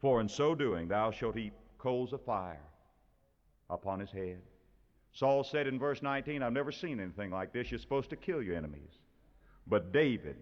[0.00, 2.66] For in so doing thou shalt heap coals of fire
[3.70, 4.40] upon his head.
[5.12, 7.70] Saul said in verse 19, I've never seen anything like this.
[7.70, 8.98] You're supposed to kill your enemies.
[9.68, 10.36] But David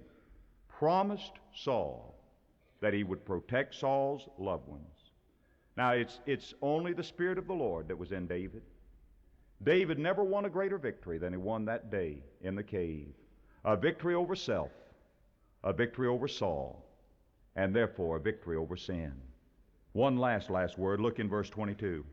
[0.69, 2.15] promised Saul
[2.81, 4.85] that he would protect Saul's loved ones.
[5.77, 8.63] Now, it's, it's only the Spirit of the Lord that was in David.
[9.63, 13.13] David never won a greater victory than he won that day in the cave
[13.65, 14.71] a victory over self,
[15.65, 16.85] a victory over Saul,
[17.57, 19.13] and therefore a victory over sin.
[19.93, 21.01] One last, last word.
[21.01, 22.05] Look in verse 22.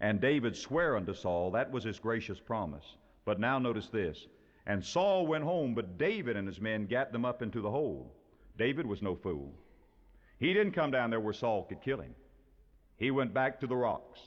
[0.00, 2.96] And David sware unto Saul, that was his gracious promise.
[3.24, 4.26] But now notice this.
[4.66, 8.14] And Saul went home, but David and his men gat them up into the hole.
[8.56, 9.52] David was no fool.
[10.38, 12.14] He didn't come down there where Saul could kill him.
[12.96, 14.20] He went back to the rocks,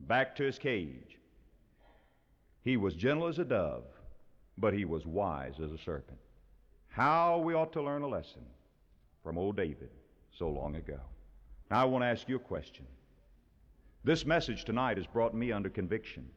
[0.00, 1.18] back to his cage.
[2.62, 3.84] He was gentle as a dove,
[4.56, 6.18] but he was wise as a serpent.
[6.94, 8.42] How we ought to learn a lesson
[9.24, 9.90] from old David
[10.30, 11.00] so long ago.
[11.68, 12.86] Now, I want to ask you a question.
[14.04, 16.28] This message tonight has brought me under conviction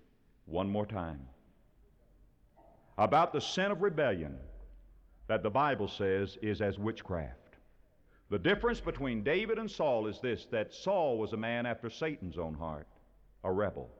[0.47, 1.19] one more time
[2.97, 4.35] about the sin of rebellion
[5.27, 7.57] that the Bible says is as witchcraft.
[8.31, 12.39] The difference between David and Saul is this that Saul was a man after Satan's
[12.39, 12.87] own heart,
[13.43, 13.91] a rebel.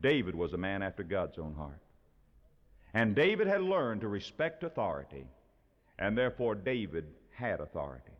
[0.00, 1.80] David was a man after God's own heart.
[2.94, 5.24] And David had learned to respect authority,
[5.98, 8.12] and therefore David had authority.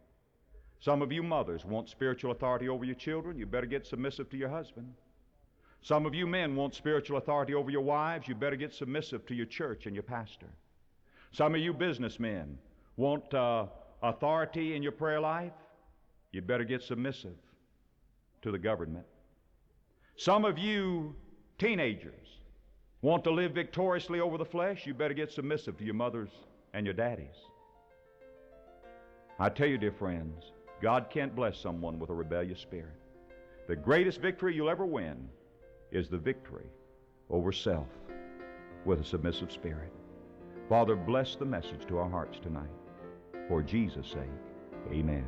[0.81, 3.39] Some of you mothers want spiritual authority over your children.
[3.39, 4.93] You better get submissive to your husband.
[5.83, 8.29] Some of you men want spiritual authority over your wives.
[8.29, 10.49] You better get submissive to your church and your pastor.
[11.33, 12.59] Some of you businessmen
[12.97, 13.67] want uh,
[14.03, 15.53] authority in your prayer life.
[16.33, 17.37] You better get submissive
[18.43, 19.07] to the government.
[20.17, 21.15] Some of you
[21.59, 22.28] teenagers
[23.03, 24.87] want to live victoriously over the flesh.
[24.87, 26.31] You better get submissive to your mothers
[26.75, 27.37] and your daddies.
[29.39, 30.53] I tell you, dear friends,
[30.83, 32.97] God can't bless someone with a rebellious spirit.
[33.69, 35.29] The greatest victory you'll ever win
[35.93, 36.67] is the victory
[37.31, 37.87] over self
[38.85, 39.93] with a submissive spirit.
[40.69, 42.71] Father, bless the message to our hearts tonight.
[43.49, 45.25] For Jesus' sake, amen.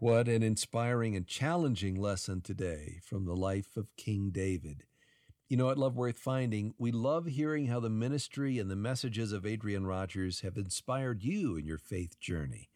[0.00, 4.84] What an inspiring and challenging lesson today from the life of King David.
[5.46, 9.30] You know, at Love Worth Finding, we love hearing how the ministry and the messages
[9.30, 12.70] of Adrian Rogers have inspired you in your faith journey.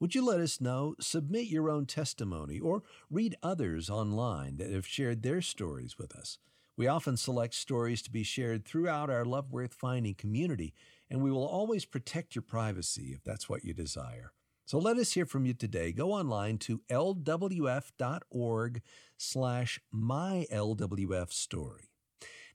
[0.00, 0.96] Would you let us know?
[0.98, 6.38] Submit your own testimony or read others online that have shared their stories with us.
[6.76, 10.74] We often select stories to be shared throughout our Love Worth Finding community,
[11.08, 14.32] and we will always protect your privacy if that's what you desire.
[14.66, 15.92] So let us hear from you today.
[15.92, 18.82] Go online to lwf.org
[19.18, 21.88] slash mylwfstory.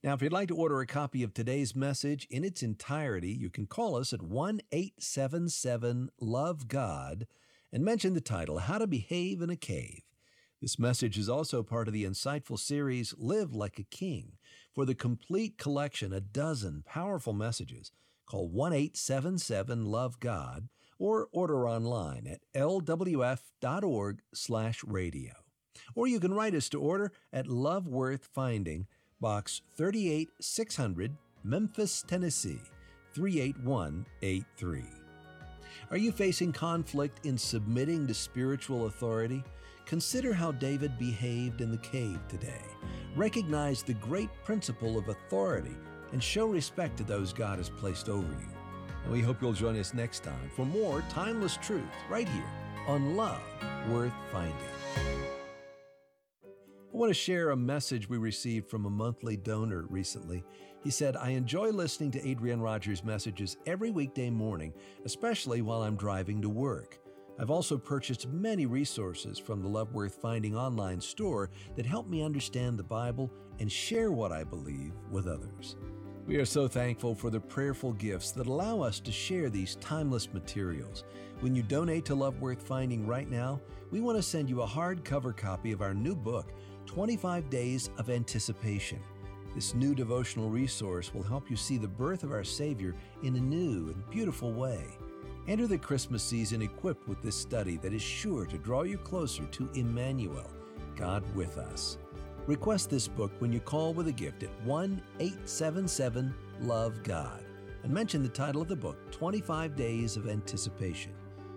[0.02, 3.50] Now, if you'd like to order a copy of today's message in its entirety, you
[3.50, 7.28] can call us at 1 877 Love God
[7.72, 10.02] and mention the title, How to Behave in a Cave.
[10.62, 14.38] This message is also part of the insightful series Live Like a King.
[14.74, 17.92] For the complete collection, a dozen powerful messages,
[18.26, 20.70] call 1 877 Love God
[21.00, 25.34] or order online at lwf.org slash radio.
[25.96, 28.86] Or you can write us to order at Love Worth Finding,
[29.20, 32.62] Box 38600, Memphis, Tennessee
[33.14, 34.84] 38183.
[35.92, 39.44] Are you facing conflict in submitting to spiritual authority?
[39.86, 42.62] Consider how David behaved in the cave today.
[43.16, 45.76] Recognize the great principle of authority
[46.12, 48.59] and show respect to those God has placed over you.
[49.10, 52.52] We hope you'll join us next time for more timeless truth right here
[52.88, 53.42] on Love
[53.90, 54.54] Worth Finding.
[56.46, 60.44] I want to share a message we received from a monthly donor recently.
[60.84, 64.74] He said, I enjoy listening to Adrian Rogers' messages every weekday morning,
[65.06, 67.00] especially while I'm driving to work.
[67.40, 72.22] I've also purchased many resources from the Love Worth Finding online store that help me
[72.22, 75.78] understand the Bible and share what I believe with others.
[76.30, 80.32] We are so thankful for the prayerful gifts that allow us to share these timeless
[80.32, 81.04] materials.
[81.40, 84.68] When you donate to Love Worth Finding right now, we want to send you a
[84.68, 86.52] hardcover copy of our new book,
[86.86, 89.00] 25 Days of Anticipation.
[89.56, 92.94] This new devotional resource will help you see the birth of our Savior
[93.24, 94.84] in a new and beautiful way.
[95.48, 99.46] Enter the Christmas season equipped with this study that is sure to draw you closer
[99.46, 100.52] to Emmanuel,
[100.96, 101.98] God with us.
[102.50, 107.44] Request this book when you call with a gift at 1 877 Love God
[107.84, 111.12] and mention the title of the book, 25 Days of Anticipation,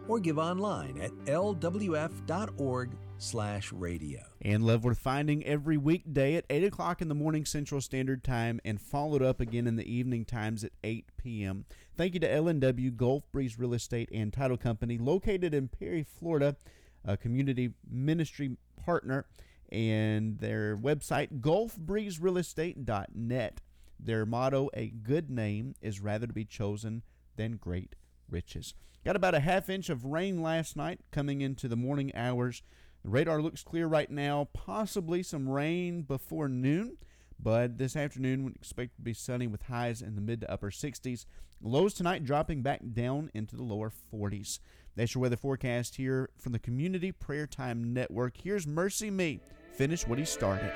[0.06, 4.20] or give online at lwf.org slash radio.
[4.42, 8.60] And Love Worth Finding every weekday at 8 o'clock in the morning Central Standard Time
[8.62, 11.64] and followed up again in the evening times at 8 p.m.
[11.96, 16.54] Thank you to LNW Gulf Breeze Real Estate and Title Company located in Perry, Florida,
[17.02, 19.24] a community ministry partner,
[19.72, 23.60] and their website, gulfbreezerealestate.net.
[23.98, 27.02] Their motto, a good name is rather to be chosen
[27.36, 27.94] than great
[28.28, 28.74] riches.
[29.04, 32.62] Got about a half inch of rain last night coming into the morning hours.
[33.02, 36.98] The radar looks clear right now, possibly some rain before noon,
[37.40, 40.70] but this afternoon we expect to be sunny with highs in the mid to upper
[40.70, 41.24] 60s.
[41.62, 44.58] Lows tonight dropping back down into the lower 40s.
[44.94, 48.36] That's your weather forecast here from the Community Prayer Time Network.
[48.36, 49.40] Here's MercyMe.
[49.72, 50.70] Finish what he started.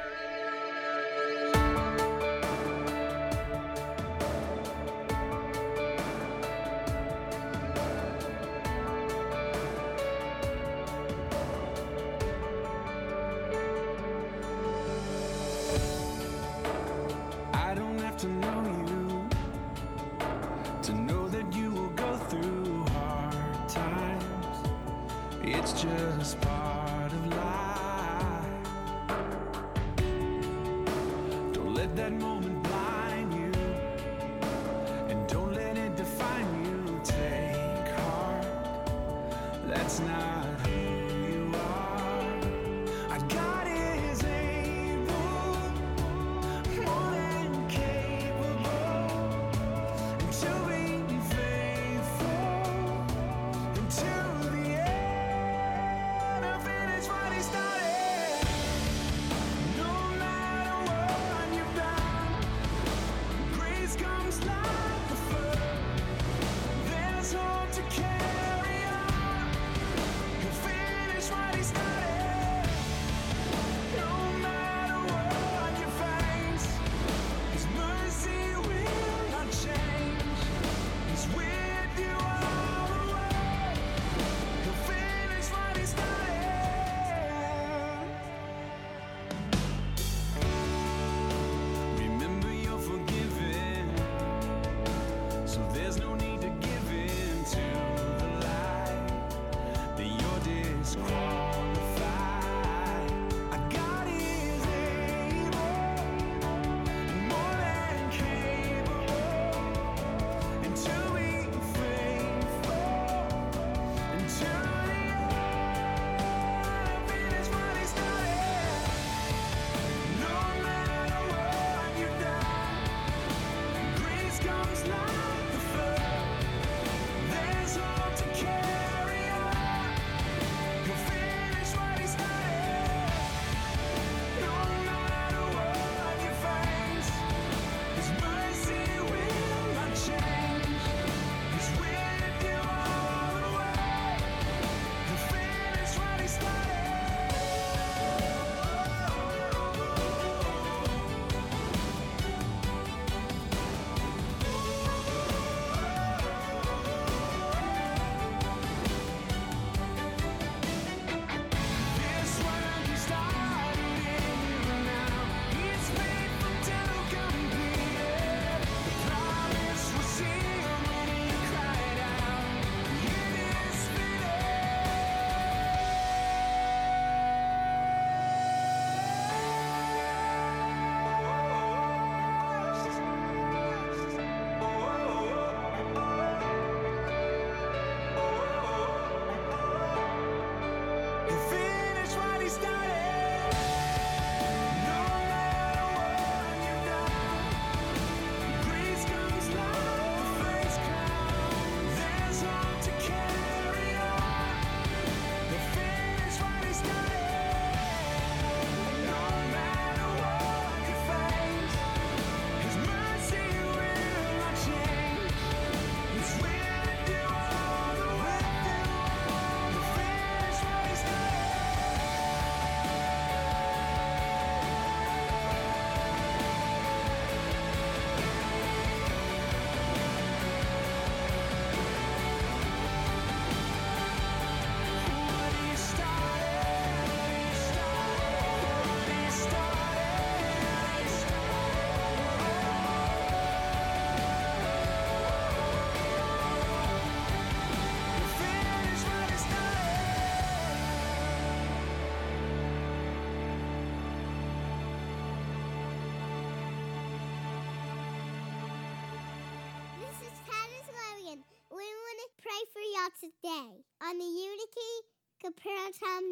[17.53, 18.17] I don't have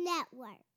[0.04, 0.73] Network.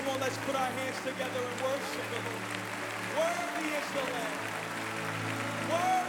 [0.00, 2.44] Come on, let's put our hands together and worship the Lord.
[3.20, 4.38] Worthy is the Lamb.
[5.68, 5.99] Worthy.